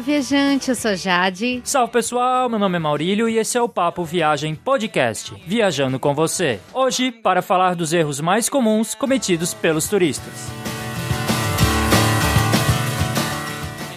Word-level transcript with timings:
Olá, 0.00 0.06
viajante, 0.06 0.70
eu 0.70 0.74
sou 0.74 0.96
Jade. 0.96 1.60
Salve 1.62 1.92
pessoal, 1.92 2.48
meu 2.48 2.58
nome 2.58 2.76
é 2.76 2.78
Maurílio 2.78 3.28
e 3.28 3.36
esse 3.36 3.58
é 3.58 3.60
o 3.60 3.68
Papo 3.68 4.02
Viagem 4.02 4.54
Podcast, 4.54 5.34
viajando 5.46 6.00
com 6.00 6.14
você. 6.14 6.58
Hoje, 6.72 7.12
para 7.12 7.42
falar 7.42 7.74
dos 7.74 7.92
erros 7.92 8.18
mais 8.18 8.48
comuns 8.48 8.94
cometidos 8.94 9.52
pelos 9.52 9.86
turistas. 9.88 10.59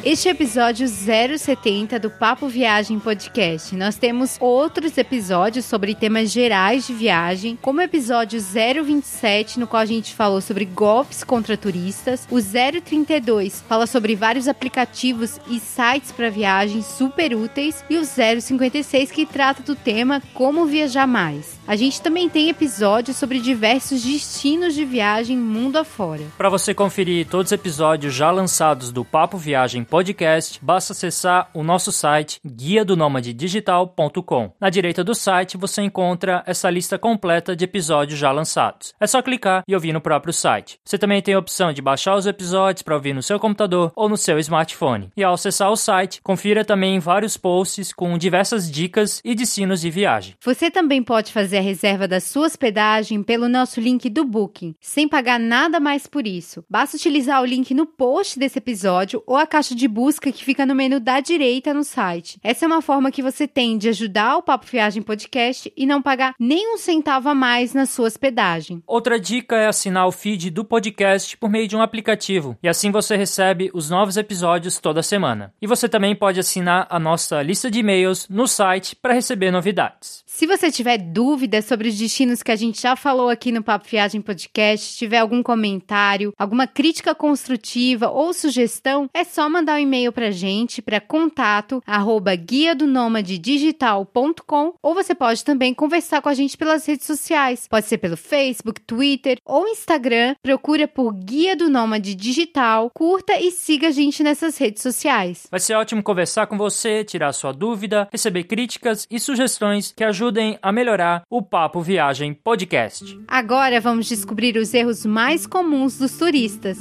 Este 0.06 0.28
é 0.28 0.32
o 0.32 0.36
episódio 0.36 0.86
070 0.86 1.98
do 1.98 2.10
Papo 2.10 2.50
Viagem 2.50 3.00
Podcast. 3.00 3.74
Nós 3.74 3.96
temos 3.96 4.36
outros 4.42 4.98
episódios 4.98 5.64
sobre 5.64 5.96
temas 5.96 6.30
gerais 6.30 6.86
de 6.86 6.94
viagem, 6.94 7.58
como 7.62 7.80
o 7.80 7.84
episódio 7.84 8.38
027, 8.38 9.62
no 9.62 9.66
qual 9.66 9.82
a 9.82 9.86
gente 9.86 10.14
falou 10.14 10.42
sobre 10.42 10.66
golpes 10.66 11.24
contra 11.24 11.56
turistas. 11.56 12.28
O 12.30 12.38
032 12.42 13.64
fala 13.66 13.88
sobre 13.88 14.14
vários 14.14 14.50
aplicativos 14.50 15.40
e 15.48 15.58
sites 15.58 16.12
para 16.12 16.30
viagens 16.30 16.86
super 16.86 17.34
úteis. 17.34 17.82
E 17.90 17.98
o 17.98 18.04
056 18.04 19.10
que 19.10 19.26
trata 19.26 19.64
do 19.64 19.74
tema 19.74 20.22
como 20.34 20.66
viajar 20.66 21.08
mais. 21.08 21.58
A 21.66 21.78
gente 21.78 22.02
também 22.02 22.28
tem 22.28 22.50
episódios 22.50 23.16
sobre 23.16 23.40
diversos 23.40 24.04
destinos 24.04 24.74
de 24.74 24.84
viagem 24.84 25.38
mundo 25.38 25.78
afora. 25.78 26.24
Para 26.38 26.50
você 26.50 26.74
conferir 26.74 27.26
todos 27.26 27.54
os 27.54 27.54
episódios 27.54 28.14
já 28.14 28.30
lançados 28.32 28.92
do 28.92 29.06
Papo 29.06 29.38
Viagem 29.38 29.82
Podcast, 29.94 30.60
basta 30.60 30.92
acessar 30.92 31.52
o 31.54 31.62
nosso 31.62 31.92
site 31.92 32.40
guia 32.44 32.84
do 32.84 32.98
digital.com. 33.20 34.52
Na 34.60 34.72
direita 34.72 35.04
do 35.04 35.14
site 35.14 35.56
você 35.56 35.84
encontra 35.84 36.42
essa 36.48 36.68
lista 36.68 36.98
completa 36.98 37.56
de 37.56 37.66
episódios 37.66 38.18
já 38.18 38.32
lançados. 38.32 38.96
É 39.00 39.06
só 39.06 39.22
clicar 39.22 39.62
e 39.68 39.76
ouvir 39.76 39.94
no 39.94 40.02
próprio 40.02 40.34
site. 40.34 40.80
Você 40.84 40.98
também 40.98 41.22
tem 41.22 41.36
a 41.36 41.40
opção 41.40 41.72
de 41.72 41.80
baixar 41.80 42.16
os 42.16 42.26
episódios 42.26 42.82
para 42.82 42.96
ouvir 42.96 43.14
no 43.14 43.22
seu 43.22 43.40
computador 43.40 43.92
ou 43.96 44.10
no 44.10 44.18
seu 44.18 44.40
smartphone. 44.40 45.12
E 45.16 45.24
ao 45.24 45.36
acessar 45.36 45.72
o 45.72 45.76
site, 45.76 46.24
confira 46.24 46.66
também 46.66 46.98
vários 46.98 47.38
posts 47.38 47.94
com 47.94 48.18
diversas 48.18 48.72
dicas 48.72 49.22
e 49.24 49.36
destinos 49.36 49.80
de 49.82 49.92
viagem. 49.92 50.34
Você 50.44 50.72
também 50.72 51.04
pode 51.04 51.32
fazer 51.32 51.60
a 51.60 51.62
reserva 51.62 52.08
da 52.08 52.20
sua 52.20 52.48
hospedagem 52.48 53.22
pelo 53.22 53.48
nosso 53.48 53.80
link 53.80 54.10
do 54.10 54.26
Booking, 54.26 54.74
sem 54.82 55.08
pagar 55.08 55.40
nada 55.40 55.80
mais 55.80 56.08
por 56.08 56.26
isso. 56.26 56.66
Basta 56.68 56.98
utilizar 56.98 57.44
o 57.44 57.46
link 57.46 57.76
no 57.76 57.86
post 57.86 58.40
desse 58.40 58.58
episódio 58.58 59.22
ou 59.28 59.38
a 59.38 59.46
caixa 59.46 59.76
de 59.76 59.83
busca 59.88 60.32
que 60.32 60.44
fica 60.44 60.66
no 60.66 60.76
menu 60.76 61.00
da 61.00 61.20
direita 61.20 61.74
no 61.74 61.84
site. 61.84 62.40
Essa 62.44 62.66
é 62.66 62.68
uma 62.68 62.82
forma 62.82 63.12
que 63.12 63.22
você 63.22 63.48
tem 63.48 63.78
de 63.78 63.90
ajudar 63.90 64.38
o 64.38 64.42
Papo 64.42 64.66
Viagem 64.66 65.02
Podcast 65.02 65.72
e 65.76 65.86
não 65.86 66.02
pagar 66.02 66.34
nem 66.40 66.74
um 66.74 66.78
centavo 66.78 67.30
a 67.30 67.36
mais 67.36 67.74
na 67.74 67.86
sua 67.86 68.08
hospedagem. 68.08 68.82
Outra 68.88 69.20
dica 69.20 69.56
é 69.56 69.68
assinar 69.68 70.08
o 70.08 70.12
feed 70.12 70.50
do 70.50 70.66
podcast 70.66 71.38
por 71.38 71.50
meio 71.50 71.68
de 71.68 71.76
um 71.76 71.82
aplicativo, 71.82 72.58
e 72.64 72.68
assim 72.68 72.92
você 72.92 73.16
recebe 73.16 73.70
os 73.74 73.90
novos 73.90 74.18
episódios 74.18 74.80
toda 74.80 75.04
semana. 75.04 75.54
E 75.62 75.68
você 75.68 75.88
também 75.88 76.16
pode 76.16 76.40
assinar 76.40 76.88
a 76.90 77.00
nossa 77.00 77.42
lista 77.42 77.70
de 77.70 77.80
e-mails 77.80 78.28
no 78.30 78.48
site 78.48 78.96
para 78.96 79.14
receber 79.14 79.52
novidades. 79.52 80.24
Se 80.26 80.48
você 80.48 80.72
tiver 80.72 80.98
dúvidas, 80.98 81.34
dúvidas 81.34 81.66
sobre 81.66 81.90
os 81.90 81.98
destinos 81.98 82.44
que 82.44 82.52
a 82.52 82.56
gente 82.56 82.82
já 82.82 82.96
falou 82.96 83.28
aqui 83.28 83.52
no 83.52 83.64
Papo 83.64 83.88
Viagem 83.90 84.22
Podcast, 84.22 84.98
tiver 84.98 85.18
algum 85.18 85.44
comentário, 85.44 86.34
alguma 86.38 86.68
crítica 86.68 87.14
construtiva 87.14 88.10
ou 88.10 88.34
sugestão, 88.34 89.10
é 89.14 89.24
só 89.24 89.50
mandar 89.50 89.73
um 89.76 89.80
e-mail 89.80 90.12
pra 90.12 90.32
gente 90.32 90.82
para 90.82 91.00
contato 91.00 91.82
arroba 91.86 92.36
guia 92.36 92.76
do 92.76 92.86
digital.com 93.24 94.74
ou 94.82 94.94
você 94.94 95.14
pode 95.14 95.44
também 95.44 95.74
conversar 95.74 96.22
com 96.22 96.30
a 96.30 96.34
gente 96.34 96.58
pelas 96.58 96.86
redes 96.86 97.06
sociais. 97.06 97.68
Pode 97.68 97.86
ser 97.86 97.98
pelo 97.98 98.18
Facebook, 98.18 98.82
Twitter 98.82 99.40
ou 99.46 99.68
Instagram. 99.68 100.36
Procura 100.42 100.88
por 100.88 101.14
Guia 101.14 101.56
do 101.56 101.70
Nômade 101.70 102.16
Digital, 102.16 102.90
curta 102.94 103.40
e 103.40 103.52
siga 103.52 103.88
a 103.88 103.92
gente 103.92 104.24
nessas 104.24 104.58
redes 104.58 104.82
sociais. 104.82 105.48
Vai 105.50 105.60
ser 105.60 105.76
ótimo 105.76 106.04
conversar 106.04 106.48
com 106.48 106.58
você, 106.58 107.04
tirar 107.04 107.34
sua 107.34 107.52
dúvida, 107.52 108.08
receber 108.12 108.44
críticas 108.44 109.08
e 109.10 109.20
sugestões 109.20 109.94
que 109.96 110.04
ajudem 110.04 110.58
a 110.62 110.72
melhorar 110.72 111.24
o 111.30 111.42
Papo 111.42 111.82
Viagem 111.82 112.34
Podcast. 112.34 113.20
Agora 113.28 113.80
vamos 113.80 114.08
descobrir 114.08 114.58
os 114.58 114.74
erros 114.74 115.06
mais 115.06 115.48
comuns 115.48 115.98
dos 115.98 116.18
turistas. 116.18 116.78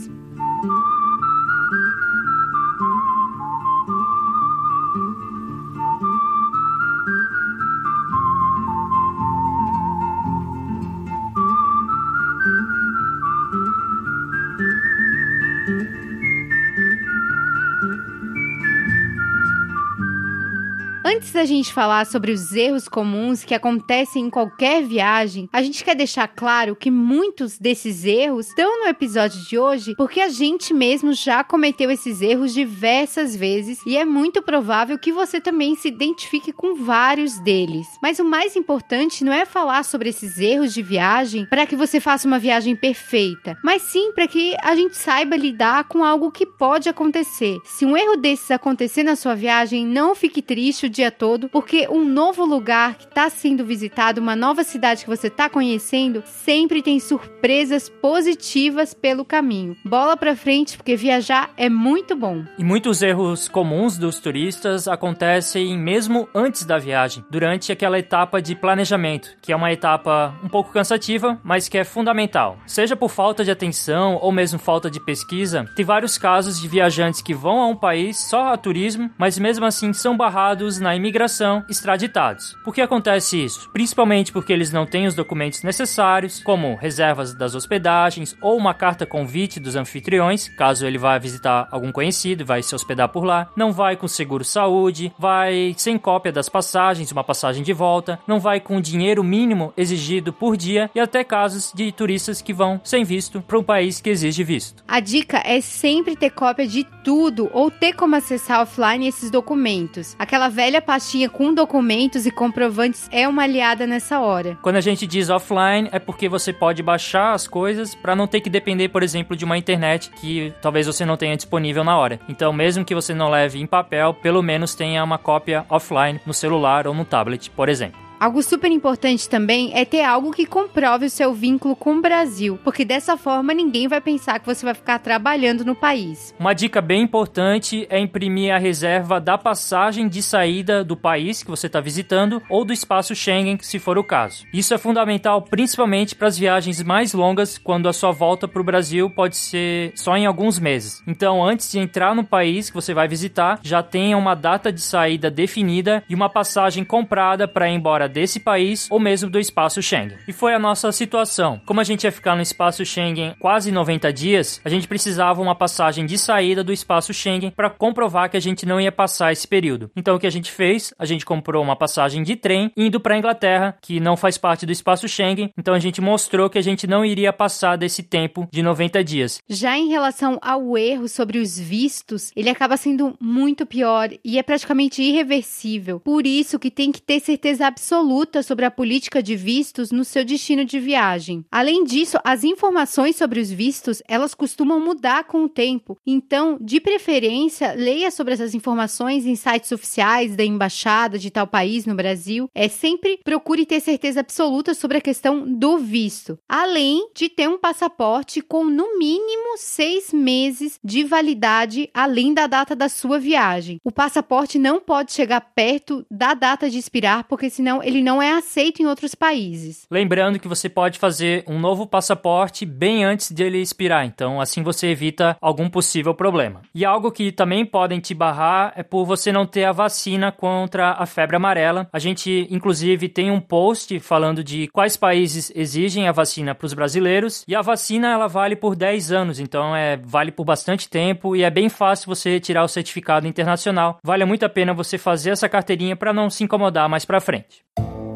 Antes 21.14 21.30
da 21.30 21.44
gente 21.44 21.74
falar 21.74 22.06
sobre 22.06 22.32
os 22.32 22.52
erros 22.52 22.88
comuns 22.88 23.44
que 23.44 23.54
acontecem 23.54 24.24
em 24.24 24.30
qualquer 24.30 24.82
viagem, 24.82 25.46
a 25.52 25.62
gente 25.62 25.84
quer 25.84 25.94
deixar 25.94 26.26
claro 26.26 26.74
que 26.74 26.90
muitos 26.90 27.58
desses 27.58 28.06
erros 28.06 28.48
estão 28.48 28.80
no 28.80 28.88
episódio 28.88 29.38
de 29.44 29.58
hoje 29.58 29.94
porque 29.94 30.22
a 30.22 30.30
gente 30.30 30.72
mesmo 30.72 31.12
já 31.12 31.44
cometeu 31.44 31.90
esses 31.90 32.22
erros 32.22 32.54
diversas 32.54 33.36
vezes 33.36 33.78
e 33.86 33.94
é 33.94 34.06
muito 34.06 34.40
provável 34.40 34.98
que 34.98 35.12
você 35.12 35.38
também 35.38 35.74
se 35.74 35.88
identifique 35.88 36.50
com 36.50 36.76
vários 36.76 37.38
deles. 37.40 37.86
Mas 38.02 38.18
o 38.18 38.24
mais 38.24 38.56
importante 38.56 39.22
não 39.22 39.34
é 39.34 39.44
falar 39.44 39.84
sobre 39.84 40.08
esses 40.08 40.38
erros 40.38 40.72
de 40.72 40.80
viagem 40.80 41.44
para 41.44 41.66
que 41.66 41.76
você 41.76 42.00
faça 42.00 42.26
uma 42.26 42.38
viagem 42.38 42.74
perfeita, 42.74 43.54
mas 43.62 43.82
sim 43.82 44.12
para 44.12 44.26
que 44.26 44.56
a 44.62 44.74
gente 44.74 44.96
saiba 44.96 45.36
lidar 45.36 45.84
com 45.84 46.02
algo 46.02 46.32
que 46.32 46.46
pode 46.46 46.88
acontecer. 46.88 47.58
Se 47.66 47.84
um 47.84 47.98
erro 47.98 48.16
desses 48.16 48.50
acontecer 48.50 49.02
na 49.02 49.14
sua 49.14 49.34
viagem, 49.34 49.86
não 49.86 50.14
fique 50.14 50.40
triste 50.40 50.86
o 50.86 50.88
dia 50.88 51.01
dia 51.02 51.10
todo, 51.10 51.48
porque 51.48 51.88
um 51.90 52.04
novo 52.04 52.44
lugar 52.44 52.94
que 52.94 53.04
está 53.04 53.28
sendo 53.28 53.64
visitado, 53.64 54.20
uma 54.20 54.36
nova 54.36 54.62
cidade 54.62 55.02
que 55.02 55.10
você 55.10 55.26
está 55.26 55.50
conhecendo, 55.50 56.22
sempre 56.24 56.80
tem 56.80 57.00
surpresas 57.00 57.88
positivas 57.88 58.94
pelo 58.94 59.24
caminho. 59.24 59.76
Bola 59.84 60.16
para 60.16 60.36
frente, 60.36 60.76
porque 60.76 60.94
viajar 60.94 61.50
é 61.56 61.68
muito 61.68 62.14
bom. 62.14 62.44
E 62.56 62.62
muitos 62.62 63.02
erros 63.02 63.48
comuns 63.48 63.98
dos 63.98 64.20
turistas 64.20 64.86
acontecem 64.86 65.76
mesmo 65.76 66.28
antes 66.32 66.64
da 66.64 66.78
viagem, 66.78 67.24
durante 67.28 67.72
aquela 67.72 67.98
etapa 67.98 68.40
de 68.40 68.54
planejamento, 68.54 69.30
que 69.42 69.52
é 69.52 69.56
uma 69.56 69.72
etapa 69.72 70.34
um 70.44 70.48
pouco 70.48 70.72
cansativa, 70.72 71.40
mas 71.42 71.68
que 71.68 71.78
é 71.78 71.84
fundamental. 71.84 72.58
Seja 72.64 72.94
por 72.94 73.10
falta 73.10 73.44
de 73.44 73.50
atenção 73.50 74.18
ou 74.22 74.30
mesmo 74.30 74.58
falta 74.58 74.88
de 74.88 75.00
pesquisa, 75.00 75.66
tem 75.74 75.84
vários 75.84 76.16
casos 76.16 76.60
de 76.60 76.68
viajantes 76.68 77.20
que 77.20 77.34
vão 77.34 77.60
a 77.60 77.66
um 77.66 77.76
país 77.76 78.18
só 78.18 78.52
a 78.52 78.56
turismo, 78.56 79.10
mas 79.18 79.36
mesmo 79.36 79.64
assim 79.64 79.92
são 79.92 80.16
barrados 80.16 80.78
na 80.78 80.91
imigração 80.96 81.64
extraditados. 81.68 82.56
Por 82.64 82.74
que 82.74 82.80
acontece 82.80 83.42
isso? 83.42 83.70
Principalmente 83.72 84.32
porque 84.32 84.52
eles 84.52 84.72
não 84.72 84.86
têm 84.86 85.06
os 85.06 85.14
documentos 85.14 85.62
necessários, 85.62 86.42
como 86.42 86.76
reservas 86.76 87.34
das 87.34 87.54
hospedagens 87.54 88.36
ou 88.40 88.56
uma 88.56 88.74
carta 88.74 89.06
convite 89.06 89.58
dos 89.58 89.76
anfitriões, 89.76 90.48
caso 90.48 90.86
ele 90.86 90.98
vá 90.98 91.18
visitar 91.18 91.68
algum 91.70 91.92
conhecido 91.92 92.42
e 92.42 92.44
vai 92.44 92.62
se 92.62 92.74
hospedar 92.74 93.08
por 93.08 93.24
lá. 93.24 93.50
Não 93.56 93.72
vai 93.72 93.96
com 93.96 94.08
seguro 94.08 94.44
saúde, 94.44 95.12
vai 95.18 95.74
sem 95.76 95.96
cópia 95.96 96.32
das 96.32 96.48
passagens, 96.48 97.12
uma 97.12 97.24
passagem 97.24 97.62
de 97.62 97.72
volta, 97.72 98.18
não 98.26 98.38
vai 98.38 98.60
com 98.60 98.76
o 98.76 98.82
dinheiro 98.82 99.22
mínimo 99.22 99.72
exigido 99.76 100.32
por 100.32 100.56
dia 100.56 100.90
e 100.94 101.00
até 101.00 101.24
casos 101.24 101.72
de 101.74 101.90
turistas 101.92 102.42
que 102.42 102.52
vão 102.52 102.80
sem 102.84 103.04
visto 103.04 103.40
para 103.40 103.58
um 103.58 103.62
país 103.62 104.00
que 104.00 104.10
exige 104.10 104.44
visto. 104.44 104.82
A 104.86 105.00
dica 105.00 105.42
é 105.44 105.60
sempre 105.60 106.16
ter 106.16 106.30
cópia 106.30 106.66
de 106.66 106.84
tudo 107.04 107.48
ou 107.52 107.70
ter 107.70 107.94
como 107.94 108.16
acessar 108.16 108.60
offline 108.60 109.06
esses 109.06 109.30
documentos. 109.30 110.14
Aquela 110.18 110.48
velha 110.48 110.81
pastinha 110.82 111.28
com 111.28 111.54
documentos 111.54 112.26
e 112.26 112.30
comprovantes 112.30 113.08
é 113.10 113.26
uma 113.26 113.44
aliada 113.44 113.86
nessa 113.86 114.20
hora. 114.20 114.58
Quando 114.60 114.76
a 114.76 114.80
gente 114.80 115.06
diz 115.06 115.30
offline, 115.30 115.88
é 115.92 115.98
porque 115.98 116.28
você 116.28 116.52
pode 116.52 116.82
baixar 116.82 117.32
as 117.32 117.46
coisas 117.46 117.94
para 117.94 118.16
não 118.16 118.26
ter 118.26 118.40
que 118.40 118.50
depender, 118.50 118.88
por 118.88 119.02
exemplo, 119.02 119.36
de 119.36 119.44
uma 119.44 119.56
internet 119.56 120.10
que 120.10 120.52
talvez 120.60 120.86
você 120.86 121.04
não 121.04 121.16
tenha 121.16 121.36
disponível 121.36 121.84
na 121.84 121.96
hora. 121.96 122.20
Então, 122.28 122.52
mesmo 122.52 122.84
que 122.84 122.94
você 122.94 123.14
não 123.14 123.30
leve 123.30 123.60
em 123.60 123.66
papel, 123.66 124.12
pelo 124.12 124.42
menos 124.42 124.74
tenha 124.74 125.02
uma 125.02 125.18
cópia 125.18 125.64
offline 125.70 126.20
no 126.26 126.34
celular 126.34 126.86
ou 126.86 126.94
no 126.94 127.04
tablet, 127.04 127.50
por 127.50 127.68
exemplo. 127.68 128.01
Algo 128.22 128.40
super 128.40 128.70
importante 128.70 129.28
também 129.28 129.72
é 129.74 129.84
ter 129.84 130.04
algo 130.04 130.30
que 130.30 130.46
comprove 130.46 131.06
o 131.06 131.10
seu 131.10 131.34
vínculo 131.34 131.74
com 131.74 131.96
o 131.96 132.00
Brasil, 132.00 132.56
porque 132.62 132.84
dessa 132.84 133.16
forma 133.16 133.52
ninguém 133.52 133.88
vai 133.88 134.00
pensar 134.00 134.38
que 134.38 134.46
você 134.46 134.64
vai 134.64 134.74
ficar 134.74 135.00
trabalhando 135.00 135.64
no 135.64 135.74
país. 135.74 136.32
Uma 136.38 136.52
dica 136.52 136.80
bem 136.80 137.02
importante 137.02 137.84
é 137.90 137.98
imprimir 137.98 138.54
a 138.54 138.58
reserva 138.58 139.20
da 139.20 139.36
passagem 139.36 140.06
de 140.06 140.22
saída 140.22 140.84
do 140.84 140.96
país 140.96 141.42
que 141.42 141.50
você 141.50 141.66
está 141.66 141.80
visitando 141.80 142.40
ou 142.48 142.64
do 142.64 142.72
espaço 142.72 143.12
Schengen, 143.12 143.58
se 143.60 143.80
for 143.80 143.98
o 143.98 144.04
caso. 144.04 144.44
Isso 144.52 144.72
é 144.72 144.78
fundamental 144.78 145.42
principalmente 145.42 146.14
para 146.14 146.28
as 146.28 146.38
viagens 146.38 146.80
mais 146.80 147.12
longas, 147.12 147.58
quando 147.58 147.88
a 147.88 147.92
sua 147.92 148.12
volta 148.12 148.46
para 148.46 148.62
o 148.62 148.64
Brasil 148.64 149.10
pode 149.10 149.36
ser 149.36 149.90
só 149.96 150.16
em 150.16 150.26
alguns 150.26 150.60
meses. 150.60 151.02
Então, 151.08 151.44
antes 151.44 151.72
de 151.72 151.80
entrar 151.80 152.14
no 152.14 152.22
país 152.22 152.70
que 152.70 152.76
você 152.76 152.94
vai 152.94 153.08
visitar, 153.08 153.58
já 153.64 153.82
tenha 153.82 154.16
uma 154.16 154.36
data 154.36 154.72
de 154.72 154.80
saída 154.80 155.28
definida 155.28 156.04
e 156.08 156.14
uma 156.14 156.30
passagem 156.30 156.84
comprada 156.84 157.48
para 157.48 157.68
ir 157.68 157.74
embora 157.74 158.11
desse 158.12 158.38
país 158.38 158.86
ou 158.90 159.00
mesmo 159.00 159.28
do 159.30 159.40
espaço 159.40 159.82
Schengen. 159.82 160.18
E 160.28 160.32
foi 160.32 160.54
a 160.54 160.58
nossa 160.58 160.92
situação. 160.92 161.60
Como 161.66 161.80
a 161.80 161.84
gente 161.84 162.04
ia 162.04 162.12
ficar 162.12 162.36
no 162.36 162.42
espaço 162.42 162.84
Schengen 162.84 163.34
quase 163.40 163.72
90 163.72 164.12
dias, 164.12 164.60
a 164.64 164.68
gente 164.68 164.86
precisava 164.86 165.40
uma 165.40 165.54
passagem 165.54 166.06
de 166.06 166.18
saída 166.18 166.62
do 166.62 166.72
espaço 166.72 167.12
Schengen 167.12 167.50
para 167.50 167.70
comprovar 167.70 168.30
que 168.30 168.36
a 168.36 168.40
gente 168.40 168.66
não 168.66 168.80
ia 168.80 168.92
passar 168.92 169.32
esse 169.32 169.48
período. 169.48 169.90
Então 169.96 170.16
o 170.16 170.18
que 170.18 170.26
a 170.26 170.30
gente 170.30 170.52
fez? 170.52 170.92
A 170.98 171.04
gente 171.04 171.24
comprou 171.24 171.62
uma 171.62 171.74
passagem 171.74 172.22
de 172.22 172.36
trem 172.36 172.70
indo 172.76 173.00
para 173.00 173.14
a 173.14 173.18
Inglaterra, 173.18 173.76
que 173.80 173.98
não 173.98 174.16
faz 174.16 174.36
parte 174.36 174.66
do 174.66 174.72
espaço 174.72 175.08
Schengen. 175.08 175.50
Então 175.58 175.74
a 175.74 175.78
gente 175.78 176.00
mostrou 176.00 176.50
que 176.50 176.58
a 176.58 176.62
gente 176.62 176.86
não 176.86 177.04
iria 177.04 177.32
passar 177.32 177.76
desse 177.76 178.02
tempo 178.02 178.46
de 178.52 178.62
90 178.62 179.02
dias. 179.02 179.38
Já 179.48 179.76
em 179.76 179.88
relação 179.88 180.38
ao 180.42 180.76
erro 180.76 181.08
sobre 181.08 181.38
os 181.38 181.58
vistos, 181.58 182.30
ele 182.36 182.50
acaba 182.50 182.76
sendo 182.76 183.16
muito 183.20 183.64
pior 183.64 184.10
e 184.24 184.38
é 184.38 184.42
praticamente 184.42 185.02
irreversível. 185.02 186.00
Por 186.00 186.26
isso 186.26 186.58
que 186.58 186.70
tem 186.70 186.92
que 186.92 187.00
ter 187.00 187.20
certeza 187.20 187.66
absoluta 187.66 188.01
sobre 188.42 188.64
a 188.64 188.70
política 188.70 189.22
de 189.22 189.36
vistos 189.36 189.90
no 189.90 190.04
seu 190.04 190.24
destino 190.24 190.64
de 190.64 190.78
viagem. 190.78 191.44
Além 191.50 191.84
disso, 191.84 192.18
as 192.24 192.44
informações 192.44 193.16
sobre 193.16 193.40
os 193.40 193.50
vistos, 193.50 194.02
elas 194.08 194.34
costumam 194.34 194.80
mudar 194.80 195.24
com 195.24 195.44
o 195.44 195.48
tempo. 195.48 195.96
Então, 196.06 196.58
de 196.60 196.80
preferência, 196.80 197.72
leia 197.72 198.10
sobre 198.10 198.34
essas 198.34 198.54
informações 198.54 199.26
em 199.26 199.34
sites 199.34 199.72
oficiais 199.72 200.36
da 200.36 200.44
embaixada 200.44 201.18
de 201.18 201.30
tal 201.30 201.46
país 201.46 201.86
no 201.86 201.94
Brasil. 201.94 202.48
É 202.54 202.68
sempre 202.68 203.18
procure 203.24 203.66
ter 203.66 203.80
certeza 203.80 204.20
absoluta 204.20 204.74
sobre 204.74 204.98
a 204.98 205.00
questão 205.00 205.44
do 205.46 205.78
visto. 205.78 206.38
Além 206.48 207.08
de 207.14 207.28
ter 207.28 207.48
um 207.48 207.58
passaporte 207.58 208.40
com 208.40 208.64
no 208.64 208.98
mínimo 208.98 209.56
seis 209.56 210.12
meses 210.12 210.78
de 210.82 211.04
validade 211.04 211.88
além 211.94 212.32
da 212.34 212.46
data 212.46 212.74
da 212.74 212.88
sua 212.88 213.18
viagem. 213.18 213.78
O 213.84 213.92
passaporte 213.92 214.58
não 214.58 214.80
pode 214.80 215.12
chegar 215.12 215.40
perto 215.40 216.04
da 216.10 216.34
data 216.34 216.68
de 216.70 216.78
expirar, 216.78 217.24
porque 217.24 217.50
senão 217.50 217.82
ele 217.82 217.91
não 218.00 218.22
é 218.22 218.32
aceito 218.32 218.80
em 218.80 218.86
outros 218.86 219.14
países. 219.14 219.86
Lembrando 219.90 220.38
que 220.38 220.48
você 220.48 220.68
pode 220.68 220.98
fazer 220.98 221.44
um 221.48 221.58
novo 221.58 221.86
passaporte 221.86 222.64
bem 222.64 223.04
antes 223.04 223.32
de 223.32 223.42
ele 223.42 223.58
expirar, 223.58 224.06
então 224.06 224.40
assim 224.40 224.62
você 224.62 224.86
evita 224.86 225.36
algum 225.40 225.68
possível 225.68 226.14
problema. 226.14 226.62
E 226.72 226.84
algo 226.84 227.10
que 227.10 227.32
também 227.32 227.66
podem 227.66 227.98
te 227.98 228.14
barrar 228.14 228.72
é 228.76 228.82
por 228.82 229.04
você 229.04 229.32
não 229.32 229.44
ter 229.44 229.64
a 229.64 229.72
vacina 229.72 230.30
contra 230.30 230.92
a 230.92 231.06
febre 231.06 231.36
amarela. 231.36 231.88
A 231.92 231.98
gente, 231.98 232.46
inclusive, 232.50 233.08
tem 233.08 233.30
um 233.30 233.40
post 233.40 233.98
falando 233.98 234.44
de 234.44 234.68
quais 234.68 234.96
países 234.96 235.50
exigem 235.54 236.08
a 236.08 236.12
vacina 236.12 236.54
para 236.54 236.66
os 236.66 236.74
brasileiros 236.74 237.44
e 237.48 237.54
a 237.54 237.62
vacina 237.62 238.12
ela 238.12 238.28
vale 238.28 238.54
por 238.54 238.76
10 238.76 239.10
anos, 239.10 239.40
então 239.40 239.74
é 239.74 239.96
vale 239.96 240.30
por 240.30 240.44
bastante 240.44 240.88
tempo 240.88 241.34
e 241.34 241.42
é 241.42 241.50
bem 241.50 241.68
fácil 241.68 242.06
você 242.06 242.38
tirar 242.38 242.62
o 242.62 242.68
certificado 242.68 243.26
internacional. 243.26 243.98
Vale 244.02 244.24
muito 244.24 244.44
a 244.44 244.48
pena 244.48 244.72
você 244.72 244.98
fazer 244.98 245.30
essa 245.30 245.48
carteirinha 245.48 245.96
para 245.96 246.12
não 246.12 246.30
se 246.30 246.44
incomodar 246.44 246.88
mais 246.88 247.04
para 247.04 247.20
frente. 247.20 247.62
you 247.78 248.11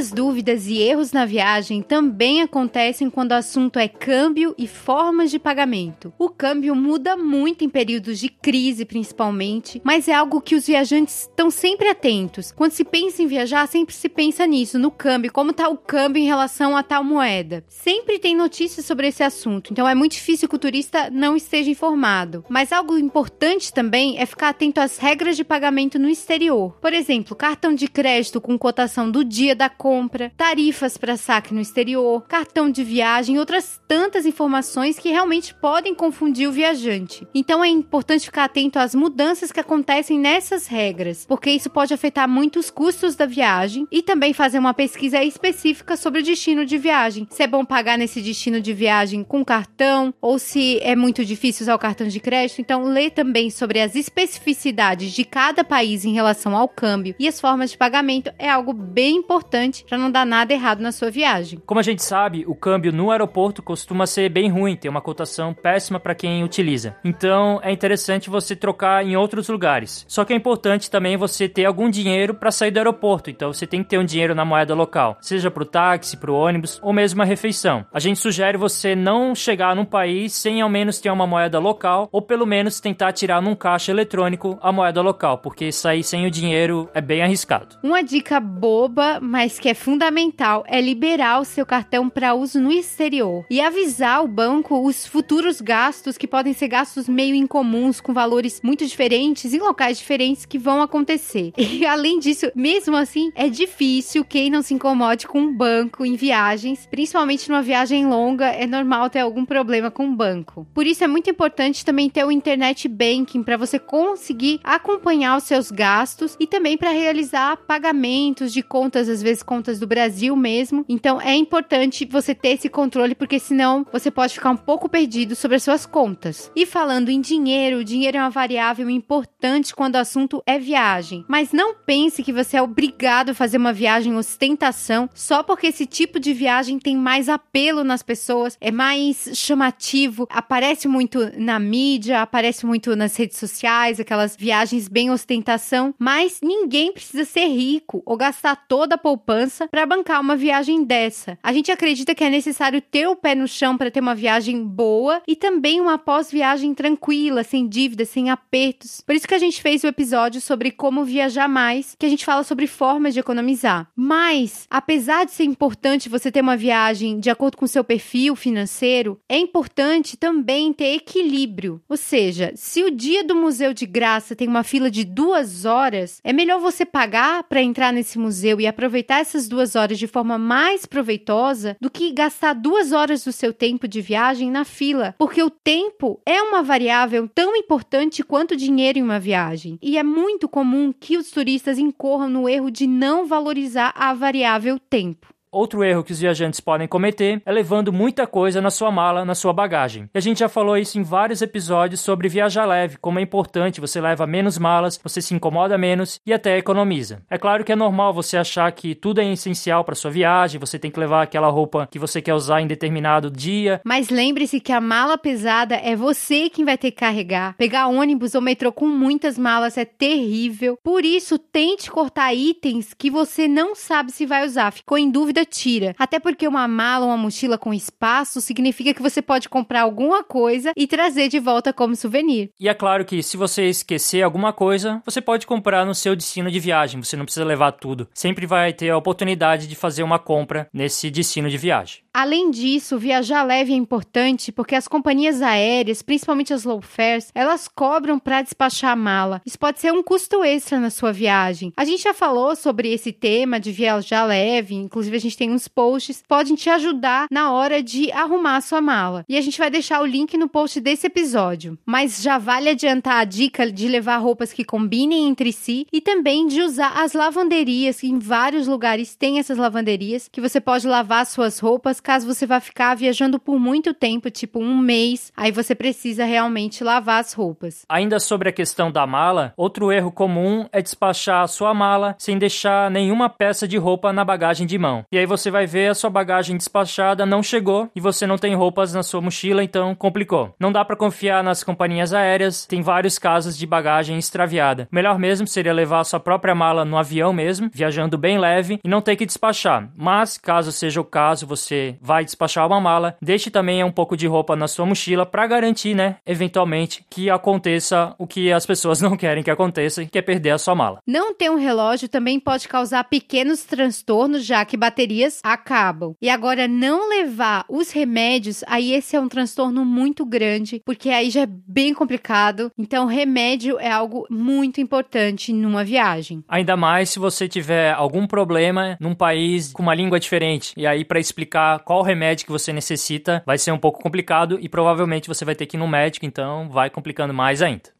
Muitas 0.00 0.16
dúvidas 0.16 0.66
e 0.66 0.78
erros 0.78 1.12
na 1.12 1.26
viagem 1.26 1.82
também 1.82 2.40
acontecem 2.40 3.10
quando 3.10 3.32
o 3.32 3.34
assunto 3.34 3.78
é 3.78 3.86
câmbio 3.86 4.54
e 4.56 4.66
formas 4.66 5.30
de 5.30 5.38
pagamento. 5.38 6.10
O 6.18 6.30
câmbio 6.30 6.74
muda 6.74 7.18
muito 7.18 7.66
em 7.66 7.68
períodos 7.68 8.18
de 8.18 8.30
crise, 8.30 8.86
principalmente, 8.86 9.78
mas 9.84 10.08
é 10.08 10.14
algo 10.14 10.40
que 10.40 10.54
os 10.54 10.66
viajantes 10.66 11.28
estão 11.28 11.50
sempre 11.50 11.86
atentos. 11.86 12.50
Quando 12.50 12.72
se 12.72 12.82
pensa 12.82 13.22
em 13.22 13.26
viajar, 13.26 13.68
sempre 13.68 13.94
se 13.94 14.08
pensa 14.08 14.46
nisso, 14.46 14.78
no 14.78 14.90
câmbio, 14.90 15.30
como 15.30 15.50
está 15.50 15.68
o 15.68 15.76
câmbio 15.76 16.22
em 16.22 16.26
relação 16.26 16.74
a 16.74 16.82
tal 16.82 17.04
moeda. 17.04 17.62
Sempre 17.68 18.18
tem 18.18 18.34
notícias 18.34 18.86
sobre 18.86 19.08
esse 19.08 19.22
assunto, 19.22 19.70
então 19.70 19.86
é 19.86 19.94
muito 19.94 20.12
difícil 20.12 20.48
que 20.48 20.56
o 20.56 20.58
turista 20.58 21.10
não 21.10 21.36
esteja 21.36 21.68
informado. 21.68 22.42
Mas 22.48 22.72
algo 22.72 22.96
importante 22.96 23.70
também 23.70 24.18
é 24.18 24.24
ficar 24.24 24.48
atento 24.48 24.80
às 24.80 24.96
regras 24.96 25.36
de 25.36 25.44
pagamento 25.44 25.98
no 25.98 26.08
exterior. 26.08 26.74
Por 26.80 26.94
exemplo, 26.94 27.36
cartão 27.36 27.74
de 27.74 27.86
crédito 27.86 28.40
com 28.40 28.58
cotação 28.58 29.10
do 29.10 29.22
dia 29.22 29.54
da 29.54 29.68
compra, 29.90 30.30
tarifas 30.36 30.96
para 30.96 31.16
saque 31.16 31.52
no 31.52 31.60
exterior, 31.60 32.22
cartão 32.28 32.70
de 32.70 32.84
viagem 32.84 33.40
outras 33.40 33.80
tantas 33.88 34.24
informações 34.24 34.96
que 34.96 35.08
realmente 35.08 35.52
podem 35.52 35.96
confundir 35.96 36.48
o 36.48 36.52
viajante. 36.52 37.26
Então 37.34 37.64
é 37.64 37.68
importante 37.68 38.26
ficar 38.26 38.44
atento 38.44 38.78
às 38.78 38.94
mudanças 38.94 39.50
que 39.50 39.58
acontecem 39.58 40.16
nessas 40.16 40.68
regras, 40.68 41.26
porque 41.26 41.50
isso 41.50 41.68
pode 41.68 41.92
afetar 41.92 42.28
muito 42.28 42.60
os 42.60 42.70
custos 42.70 43.16
da 43.16 43.26
viagem 43.26 43.84
e 43.90 44.00
também 44.00 44.32
fazer 44.32 44.60
uma 44.60 44.72
pesquisa 44.72 45.24
específica 45.24 45.96
sobre 45.96 46.20
o 46.20 46.22
destino 46.22 46.64
de 46.64 46.78
viagem. 46.78 47.26
Se 47.28 47.42
é 47.42 47.48
bom 47.48 47.64
pagar 47.64 47.98
nesse 47.98 48.22
destino 48.22 48.60
de 48.60 48.72
viagem 48.72 49.24
com 49.24 49.44
cartão 49.44 50.14
ou 50.20 50.38
se 50.38 50.78
é 50.82 50.94
muito 50.94 51.24
difícil 51.24 51.64
usar 51.64 51.74
o 51.74 51.80
cartão 51.80 52.06
de 52.06 52.20
crédito. 52.20 52.60
Então, 52.60 52.84
lê 52.84 53.10
também 53.10 53.50
sobre 53.50 53.80
as 53.80 53.96
especificidades 53.96 55.10
de 55.10 55.24
cada 55.24 55.64
país 55.64 56.04
em 56.04 56.12
relação 56.12 56.56
ao 56.56 56.68
câmbio 56.68 57.16
e 57.18 57.26
as 57.26 57.40
formas 57.40 57.72
de 57.72 57.76
pagamento 57.76 58.32
é 58.38 58.48
algo 58.48 58.72
bem 58.72 59.16
importante 59.16 59.79
para 59.84 59.98
não 59.98 60.10
dar 60.10 60.26
nada 60.26 60.52
errado 60.52 60.80
na 60.80 60.92
sua 60.92 61.10
viagem. 61.10 61.60
Como 61.64 61.80
a 61.80 61.82
gente 61.82 62.02
sabe, 62.02 62.44
o 62.46 62.54
câmbio 62.54 62.92
no 62.92 63.10
aeroporto 63.10 63.62
costuma 63.62 64.06
ser 64.06 64.28
bem 64.28 64.50
ruim, 64.50 64.76
tem 64.76 64.90
uma 64.90 65.00
cotação 65.00 65.54
péssima 65.54 66.00
para 66.00 66.14
quem 66.14 66.44
utiliza. 66.44 66.96
Então 67.04 67.60
é 67.62 67.72
interessante 67.72 68.30
você 68.30 68.54
trocar 68.54 69.04
em 69.04 69.16
outros 69.16 69.48
lugares. 69.48 70.04
Só 70.08 70.24
que 70.24 70.32
é 70.32 70.36
importante 70.36 70.90
também 70.90 71.16
você 71.16 71.48
ter 71.48 71.64
algum 71.64 71.88
dinheiro 71.88 72.34
para 72.34 72.50
sair 72.50 72.70
do 72.70 72.78
aeroporto, 72.78 73.30
então 73.30 73.52
você 73.52 73.66
tem 73.66 73.82
que 73.82 73.88
ter 73.88 73.98
um 73.98 74.04
dinheiro 74.04 74.34
na 74.34 74.44
moeda 74.44 74.74
local, 74.74 75.16
seja 75.20 75.50
para 75.50 75.62
o 75.62 75.66
táxi, 75.66 76.16
para 76.16 76.30
o 76.30 76.34
ônibus 76.34 76.78
ou 76.82 76.92
mesmo 76.92 77.20
uma 77.20 77.24
refeição. 77.24 77.84
A 77.92 78.00
gente 78.00 78.18
sugere 78.18 78.58
você 78.58 78.94
não 78.94 79.34
chegar 79.34 79.74
num 79.74 79.84
país 79.84 80.32
sem 80.32 80.60
ao 80.60 80.68
menos 80.68 81.00
ter 81.00 81.10
uma 81.10 81.26
moeda 81.26 81.58
local 81.58 82.08
ou 82.12 82.22
pelo 82.22 82.46
menos 82.46 82.80
tentar 82.80 83.12
tirar 83.12 83.40
num 83.40 83.54
caixa 83.54 83.90
eletrônico 83.90 84.58
a 84.60 84.72
moeda 84.72 85.00
local, 85.00 85.38
porque 85.38 85.72
sair 85.72 86.02
sem 86.02 86.26
o 86.26 86.30
dinheiro 86.30 86.88
é 86.94 87.00
bem 87.00 87.22
arriscado. 87.22 87.76
Uma 87.82 88.02
dica 88.02 88.40
boba, 88.40 89.18
mas 89.20 89.58
que 89.58 89.68
é 89.70 89.74
fundamental 89.74 90.64
é 90.66 90.80
liberar 90.80 91.40
o 91.40 91.44
seu 91.44 91.64
cartão 91.64 92.10
para 92.10 92.34
uso 92.34 92.60
no 92.60 92.72
exterior 92.72 93.44
e 93.48 93.60
avisar 93.60 94.24
o 94.24 94.26
banco 94.26 94.84
os 94.84 95.06
futuros 95.06 95.60
gastos 95.60 96.18
que 96.18 96.26
podem 96.26 96.52
ser 96.52 96.66
gastos 96.66 97.08
meio 97.08 97.36
incomuns 97.36 98.00
com 98.00 98.12
valores 98.12 98.60
muito 98.64 98.84
diferentes 98.84 99.54
em 99.54 99.60
locais 99.60 99.98
diferentes 99.98 100.44
que 100.44 100.58
vão 100.58 100.82
acontecer. 100.82 101.52
E 101.80 101.86
além 101.86 102.18
disso, 102.18 102.50
mesmo 102.54 102.96
assim, 102.96 103.30
é 103.34 103.48
difícil 103.48 104.24
quem 104.24 104.50
não 104.50 104.60
se 104.60 104.74
incomode 104.74 105.26
com 105.26 105.40
um 105.40 105.54
banco 105.54 106.04
em 106.04 106.14
viagens, 106.14 106.86
principalmente 106.90 107.48
numa 107.48 107.62
viagem 107.62 108.06
longa, 108.06 108.48
é 108.48 108.66
normal 108.66 109.08
ter 109.08 109.20
algum 109.20 109.46
problema 109.46 109.90
com 109.90 110.08
o 110.08 110.14
banco. 110.14 110.66
Por 110.74 110.86
isso 110.86 111.04
é 111.04 111.06
muito 111.06 111.30
importante 111.30 111.84
também 111.84 112.10
ter 112.10 112.24
o 112.24 112.32
internet 112.32 112.88
banking 112.88 113.42
para 113.42 113.56
você 113.56 113.78
conseguir 113.78 114.60
acompanhar 114.64 115.38
os 115.38 115.44
seus 115.44 115.70
gastos 115.70 116.36
e 116.40 116.46
também 116.46 116.76
para 116.76 116.90
realizar 116.90 117.56
pagamentos 117.56 118.52
de 118.52 118.62
contas 118.62 119.08
às 119.08 119.22
vezes 119.22 119.42
contas 119.60 119.78
do 119.78 119.86
Brasil 119.86 120.34
mesmo. 120.34 120.86
Então 120.88 121.20
é 121.20 121.34
importante 121.34 122.06
você 122.10 122.34
ter 122.34 122.50
esse 122.50 122.70
controle, 122.70 123.14
porque 123.14 123.38
senão 123.38 123.86
você 123.92 124.10
pode 124.10 124.32
ficar 124.32 124.50
um 124.50 124.56
pouco 124.56 124.88
perdido 124.88 125.36
sobre 125.36 125.58
as 125.58 125.62
suas 125.62 125.84
contas. 125.84 126.50
E 126.56 126.64
falando 126.64 127.10
em 127.10 127.20
dinheiro, 127.20 127.78
o 127.78 127.84
dinheiro 127.84 128.16
é 128.16 128.20
uma 128.20 128.30
variável 128.30 128.88
importante 128.88 129.74
quando 129.74 129.96
o 129.96 129.98
assunto 129.98 130.42
é 130.46 130.58
viagem. 130.58 131.26
Mas 131.28 131.52
não 131.52 131.74
pense 131.74 132.22
que 132.22 132.32
você 132.32 132.56
é 132.56 132.62
obrigado 132.62 133.30
a 133.30 133.34
fazer 133.34 133.58
uma 133.58 133.72
viagem 133.72 134.16
ostentação 134.16 135.10
só 135.14 135.42
porque 135.42 135.66
esse 135.66 135.84
tipo 135.84 136.18
de 136.18 136.32
viagem 136.32 136.78
tem 136.78 136.96
mais 136.96 137.28
apelo 137.28 137.84
nas 137.84 138.02
pessoas, 138.02 138.56
é 138.62 138.70
mais 138.70 139.30
chamativo, 139.34 140.26
aparece 140.30 140.88
muito 140.88 141.30
na 141.38 141.58
mídia, 141.58 142.22
aparece 142.22 142.64
muito 142.64 142.96
nas 142.96 143.14
redes 143.14 143.36
sociais, 143.36 144.00
aquelas 144.00 144.34
viagens 144.34 144.88
bem 144.88 145.10
ostentação. 145.10 145.94
Mas 145.98 146.40
ninguém 146.42 146.94
precisa 146.94 147.26
ser 147.26 147.46
rico 147.46 148.02
ou 148.06 148.16
gastar 148.16 148.56
toda 148.56 148.94
a 148.94 148.98
poupança 148.98 149.39
para 149.70 149.86
bancar 149.86 150.20
uma 150.20 150.36
viagem 150.36 150.84
dessa. 150.84 151.38
A 151.42 151.52
gente 151.52 151.70
acredita 151.70 152.14
que 152.14 152.24
é 152.24 152.30
necessário 152.30 152.80
ter 152.80 153.06
o 153.06 153.16
pé 153.16 153.34
no 153.34 153.46
chão 153.46 153.76
para 153.76 153.90
ter 153.90 154.00
uma 154.00 154.14
viagem 154.14 154.64
boa 154.64 155.22
e 155.26 155.36
também 155.36 155.80
uma 155.80 155.98
pós-viagem 155.98 156.74
tranquila, 156.74 157.42
sem 157.44 157.68
dívidas, 157.68 158.08
sem 158.08 158.30
apertos. 158.30 159.00
Por 159.00 159.14
isso 159.14 159.28
que 159.28 159.34
a 159.34 159.38
gente 159.38 159.62
fez 159.62 159.84
o 159.84 159.86
episódio 159.86 160.40
sobre 160.40 160.70
como 160.70 161.04
viajar 161.04 161.48
mais, 161.48 161.94
que 161.98 162.06
a 162.06 162.08
gente 162.08 162.24
fala 162.24 162.42
sobre 162.42 162.66
formas 162.66 163.14
de 163.14 163.20
economizar. 163.20 163.88
Mas, 163.94 164.66
apesar 164.70 165.24
de 165.24 165.32
ser 165.32 165.44
importante 165.44 166.08
você 166.08 166.30
ter 166.30 166.40
uma 166.40 166.56
viagem 166.56 167.20
de 167.20 167.30
acordo 167.30 167.56
com 167.56 167.66
seu 167.66 167.84
perfil 167.84 168.34
financeiro, 168.34 169.20
é 169.28 169.38
importante 169.38 170.16
também 170.16 170.72
ter 170.72 170.94
equilíbrio. 170.94 171.80
Ou 171.88 171.96
seja, 171.96 172.52
se 172.54 172.82
o 172.82 172.90
dia 172.90 173.22
do 173.22 173.34
museu 173.34 173.72
de 173.72 173.86
graça 173.86 174.36
tem 174.36 174.48
uma 174.48 174.64
fila 174.64 174.90
de 174.90 175.04
duas 175.04 175.64
horas, 175.64 176.20
é 176.24 176.32
melhor 176.32 176.60
você 176.60 176.84
pagar 176.84 177.44
para 177.44 177.62
entrar 177.62 177.92
nesse 177.92 178.18
museu 178.18 178.60
e 178.60 178.66
aproveitar 178.66 179.20
essas 179.30 179.48
duas 179.48 179.76
horas 179.76 179.98
de 179.98 180.08
forma 180.08 180.36
mais 180.36 180.84
proveitosa 180.84 181.76
do 181.80 181.88
que 181.88 182.10
gastar 182.10 182.52
duas 182.52 182.90
horas 182.90 183.24
do 183.24 183.30
seu 183.30 183.52
tempo 183.52 183.86
de 183.86 184.00
viagem 184.00 184.50
na 184.50 184.64
fila, 184.64 185.14
porque 185.16 185.40
o 185.40 185.50
tempo 185.50 186.20
é 186.26 186.42
uma 186.42 186.62
variável 186.62 187.28
tão 187.32 187.54
importante 187.54 188.24
quanto 188.24 188.52
o 188.52 188.56
dinheiro 188.56 188.98
em 188.98 189.02
uma 189.02 189.20
viagem. 189.20 189.78
E 189.80 189.96
é 189.96 190.02
muito 190.02 190.48
comum 190.48 190.92
que 190.92 191.16
os 191.16 191.30
turistas 191.30 191.78
incorram 191.78 192.28
no 192.28 192.48
erro 192.48 192.70
de 192.70 192.88
não 192.88 193.24
valorizar 193.24 193.92
a 193.94 194.12
variável 194.12 194.78
tempo. 194.78 195.28
Outro 195.52 195.82
erro 195.82 196.04
que 196.04 196.12
os 196.12 196.20
viajantes 196.20 196.60
podem 196.60 196.86
cometer 196.86 197.42
é 197.44 197.50
levando 197.50 197.92
muita 197.92 198.24
coisa 198.24 198.60
na 198.60 198.70
sua 198.70 198.92
mala, 198.92 199.24
na 199.24 199.34
sua 199.34 199.52
bagagem. 199.52 200.08
E 200.14 200.18
a 200.18 200.20
gente 200.20 200.38
já 200.38 200.48
falou 200.48 200.76
isso 200.76 200.96
em 200.96 201.02
vários 201.02 201.42
episódios 201.42 202.00
sobre 202.00 202.28
viajar 202.28 202.64
leve, 202.64 202.98
como 202.98 203.18
é 203.18 203.22
importante, 203.22 203.80
você 203.80 204.00
leva 204.00 204.28
menos 204.28 204.58
malas, 204.58 205.00
você 205.02 205.20
se 205.20 205.34
incomoda 205.34 205.76
menos 205.76 206.20
e 206.24 206.32
até 206.32 206.56
economiza. 206.56 207.22
É 207.28 207.36
claro 207.36 207.64
que 207.64 207.72
é 207.72 207.76
normal 207.76 208.14
você 208.14 208.36
achar 208.36 208.70
que 208.70 208.94
tudo 208.94 209.20
é 209.20 209.32
essencial 209.32 209.82
para 209.82 209.96
sua 209.96 210.10
viagem, 210.10 210.60
você 210.60 210.78
tem 210.78 210.90
que 210.90 211.00
levar 211.00 211.22
aquela 211.22 211.48
roupa 211.48 211.88
que 211.90 211.98
você 211.98 212.22
quer 212.22 212.34
usar 212.34 212.60
em 212.60 212.68
determinado 212.68 213.28
dia. 213.28 213.80
Mas 213.84 214.08
lembre-se 214.08 214.60
que 214.60 214.72
a 214.72 214.80
mala 214.80 215.18
pesada 215.18 215.74
é 215.74 215.96
você 215.96 216.48
quem 216.48 216.64
vai 216.64 216.78
ter 216.78 216.92
que 216.92 216.98
carregar. 216.98 217.56
Pegar 217.56 217.88
ônibus 217.88 218.36
ou 218.36 218.40
metrô 218.40 218.70
com 218.70 218.86
muitas 218.86 219.36
malas 219.36 219.76
é 219.76 219.84
terrível. 219.84 220.78
Por 220.82 221.04
isso, 221.04 221.38
tente 221.38 221.90
cortar 221.90 222.32
itens 222.34 222.94
que 222.94 223.10
você 223.10 223.48
não 223.48 223.74
sabe 223.74 224.12
se 224.12 224.24
vai 224.24 224.46
usar. 224.46 224.70
Ficou 224.70 224.96
em 224.96 225.10
dúvida, 225.10 225.39
tira. 225.44 225.94
Até 225.98 226.18
porque 226.18 226.46
uma 226.46 226.66
mala 226.68 227.06
ou 227.06 227.10
uma 227.10 227.18
mochila 227.18 227.58
com 227.58 227.72
espaço 227.72 228.40
significa 228.40 228.94
que 228.94 229.02
você 229.02 229.20
pode 229.22 229.48
comprar 229.48 229.82
alguma 229.82 230.22
coisa 230.22 230.72
e 230.76 230.86
trazer 230.86 231.28
de 231.28 231.38
volta 231.38 231.72
como 231.72 231.96
souvenir. 231.96 232.50
E 232.58 232.68
é 232.68 232.74
claro 232.74 233.04
que 233.04 233.22
se 233.22 233.36
você 233.36 233.64
esquecer 233.64 234.22
alguma 234.22 234.52
coisa, 234.52 235.02
você 235.04 235.20
pode 235.20 235.46
comprar 235.46 235.84
no 235.84 235.94
seu 235.94 236.14
destino 236.16 236.50
de 236.50 236.60
viagem. 236.60 237.02
Você 237.02 237.16
não 237.16 237.24
precisa 237.24 237.44
levar 237.44 237.72
tudo. 237.72 238.08
Sempre 238.14 238.46
vai 238.46 238.72
ter 238.72 238.90
a 238.90 238.96
oportunidade 238.96 239.66
de 239.66 239.74
fazer 239.74 240.02
uma 240.02 240.18
compra 240.18 240.68
nesse 240.72 241.10
destino 241.10 241.48
de 241.48 241.58
viagem. 241.58 242.02
Além 242.12 242.50
disso, 242.50 242.98
viajar 242.98 243.44
leve 243.44 243.72
é 243.72 243.76
importante 243.76 244.50
porque 244.50 244.74
as 244.74 244.88
companhias 244.88 245.40
aéreas, 245.40 246.02
principalmente 246.02 246.52
as 246.52 246.64
low 246.64 246.80
fares, 246.80 247.30
elas 247.32 247.68
cobram 247.68 248.18
para 248.18 248.42
despachar 248.42 248.92
a 248.92 248.96
mala. 248.96 249.40
Isso 249.46 249.58
pode 249.58 249.78
ser 249.78 249.92
um 249.92 250.02
custo 250.02 250.42
extra 250.42 250.80
na 250.80 250.90
sua 250.90 251.12
viagem. 251.12 251.72
A 251.76 251.84
gente 251.84 252.02
já 252.02 252.12
falou 252.12 252.56
sobre 252.56 252.92
esse 252.92 253.12
tema 253.12 253.60
de 253.60 253.70
viajar 253.70 254.24
leve, 254.24 254.74
inclusive 254.74 255.16
a 255.16 255.20
gente 255.20 255.36
tem 255.36 255.52
uns 255.52 255.68
posts 255.68 256.20
que 256.20 256.26
podem 256.28 256.56
te 256.56 256.68
ajudar 256.68 257.26
na 257.30 257.52
hora 257.52 257.80
de 257.80 258.10
arrumar 258.10 258.56
a 258.56 258.60
sua 258.60 258.80
mala. 258.80 259.24
E 259.28 259.36
a 259.36 259.40
gente 259.40 259.58
vai 259.58 259.70
deixar 259.70 260.02
o 260.02 260.06
link 260.06 260.36
no 260.36 260.48
post 260.48 260.80
desse 260.80 261.06
episódio. 261.06 261.78
Mas 261.86 262.20
já 262.20 262.38
vale 262.38 262.70
adiantar 262.70 263.20
a 263.20 263.24
dica 263.24 263.70
de 263.70 263.86
levar 263.86 264.16
roupas 264.16 264.52
que 264.52 264.64
combinem 264.64 265.28
entre 265.28 265.52
si 265.52 265.86
e 265.92 266.00
também 266.00 266.48
de 266.48 266.60
usar 266.60 267.00
as 267.00 267.12
lavanderias, 267.12 268.00
que 268.00 268.08
em 268.08 268.18
vários 268.18 268.66
lugares 268.66 269.14
tem 269.14 269.38
essas 269.38 269.58
lavanderias 269.58 270.28
que 270.30 270.40
você 270.40 270.60
pode 270.60 270.88
lavar 270.88 271.24
suas 271.24 271.60
roupas 271.60 271.99
caso 272.00 272.26
você 272.26 272.46
vá 272.46 272.60
ficar 272.60 272.94
viajando 272.94 273.38
por 273.38 273.58
muito 273.58 273.94
tempo, 273.94 274.30
tipo 274.30 274.58
um 274.58 274.76
mês, 274.76 275.32
aí 275.36 275.52
você 275.52 275.74
precisa 275.74 276.24
realmente 276.24 276.82
lavar 276.82 277.20
as 277.20 277.32
roupas. 277.32 277.84
Ainda 277.88 278.18
sobre 278.18 278.48
a 278.48 278.52
questão 278.52 278.90
da 278.90 279.06
mala, 279.06 279.52
outro 279.56 279.92
erro 279.92 280.10
comum 280.10 280.66
é 280.72 280.82
despachar 280.82 281.42
a 281.42 281.48
sua 281.48 281.72
mala 281.72 282.14
sem 282.18 282.38
deixar 282.38 282.90
nenhuma 282.90 283.28
peça 283.28 283.66
de 283.66 283.76
roupa 283.76 284.12
na 284.12 284.24
bagagem 284.24 284.66
de 284.66 284.78
mão. 284.78 285.04
E 285.10 285.18
aí 285.18 285.26
você 285.26 285.50
vai 285.50 285.66
ver 285.66 285.90
a 285.90 285.94
sua 285.94 286.10
bagagem 286.10 286.56
despachada 286.56 287.26
não 287.26 287.42
chegou 287.42 287.88
e 287.94 288.00
você 288.00 288.26
não 288.26 288.38
tem 288.38 288.54
roupas 288.54 288.92
na 288.92 289.02
sua 289.02 289.20
mochila, 289.20 289.62
então 289.62 289.94
complicou. 289.94 290.54
Não 290.58 290.72
dá 290.72 290.84
para 290.84 290.96
confiar 290.96 291.42
nas 291.42 291.62
companhias 291.62 292.12
aéreas, 292.12 292.66
tem 292.66 292.82
vários 292.82 293.18
casos 293.18 293.56
de 293.56 293.66
bagagem 293.66 294.18
extraviada. 294.18 294.88
Melhor 294.90 295.18
mesmo 295.18 295.46
seria 295.46 295.72
levar 295.72 296.00
a 296.00 296.04
sua 296.04 296.20
própria 296.20 296.54
mala 296.54 296.84
no 296.84 296.98
avião 296.98 297.32
mesmo, 297.32 297.70
viajando 297.72 298.18
bem 298.18 298.38
leve 298.38 298.80
e 298.84 298.88
não 298.88 299.00
ter 299.00 299.16
que 299.16 299.26
despachar. 299.26 299.90
Mas 299.96 300.38
caso 300.38 300.72
seja 300.72 301.00
o 301.00 301.04
caso, 301.04 301.46
você 301.46 301.89
vai 302.00 302.24
despachar 302.24 302.66
uma 302.66 302.80
mala, 302.80 303.16
deixe 303.20 303.50
também 303.50 303.82
um 303.82 303.90
pouco 303.90 304.16
de 304.16 304.26
roupa 304.26 304.54
na 304.54 304.68
sua 304.68 304.86
mochila 304.86 305.24
para 305.24 305.46
garantir, 305.46 305.94
né, 305.94 306.16
eventualmente, 306.26 307.04
que 307.08 307.30
aconteça 307.30 308.14
o 308.18 308.26
que 308.26 308.52
as 308.52 308.66
pessoas 308.66 309.00
não 309.02 309.16
querem 309.16 309.42
que 309.42 309.50
aconteça, 309.50 310.04
que 310.04 310.18
é 310.18 310.22
perder 310.22 310.50
a 310.50 310.58
sua 310.58 310.74
mala. 310.74 310.98
Não 311.06 311.34
ter 311.34 311.50
um 311.50 311.56
relógio 311.56 312.08
também 312.08 312.38
pode 312.38 312.68
causar 312.68 313.04
pequenos 313.04 313.64
transtornos, 313.64 314.44
já 314.44 314.64
que 314.64 314.76
baterias 314.76 315.40
acabam. 315.42 316.14
E 316.20 316.28
agora, 316.28 316.68
não 316.68 317.08
levar 317.08 317.64
os 317.68 317.90
remédios, 317.90 318.62
aí 318.66 318.92
esse 318.92 319.16
é 319.16 319.20
um 319.20 319.28
transtorno 319.28 319.84
muito 319.84 320.24
grande, 320.24 320.82
porque 320.84 321.10
aí 321.10 321.30
já 321.30 321.42
é 321.42 321.48
bem 321.48 321.94
complicado. 321.94 322.70
Então, 322.78 323.06
remédio 323.06 323.78
é 323.78 323.90
algo 323.90 324.26
muito 324.30 324.80
importante 324.80 325.52
numa 325.52 325.84
viagem. 325.84 326.44
Ainda 326.48 326.76
mais 326.76 327.10
se 327.10 327.18
você 327.18 327.48
tiver 327.48 327.92
algum 327.92 328.26
problema 328.26 328.96
num 329.00 329.14
país 329.14 329.72
com 329.72 329.82
uma 329.82 329.94
língua 329.94 330.20
diferente. 330.20 330.72
E 330.76 330.86
aí, 330.86 331.04
para 331.04 331.20
explicar 331.20 331.79
qual 331.80 332.02
remédio 332.02 332.46
que 332.46 332.52
você 332.52 332.72
necessita 332.72 333.42
vai 333.44 333.58
ser 333.58 333.72
um 333.72 333.78
pouco 333.78 334.02
complicado 334.02 334.58
e 334.60 334.68
provavelmente 334.68 335.28
você 335.28 335.44
vai 335.44 335.54
ter 335.54 335.66
que 335.66 335.76
ir 335.76 335.80
no 335.80 335.88
médico, 335.88 336.26
então 336.26 336.68
vai 336.68 336.88
complicando 336.90 337.34
mais 337.34 337.62
ainda. 337.62 337.90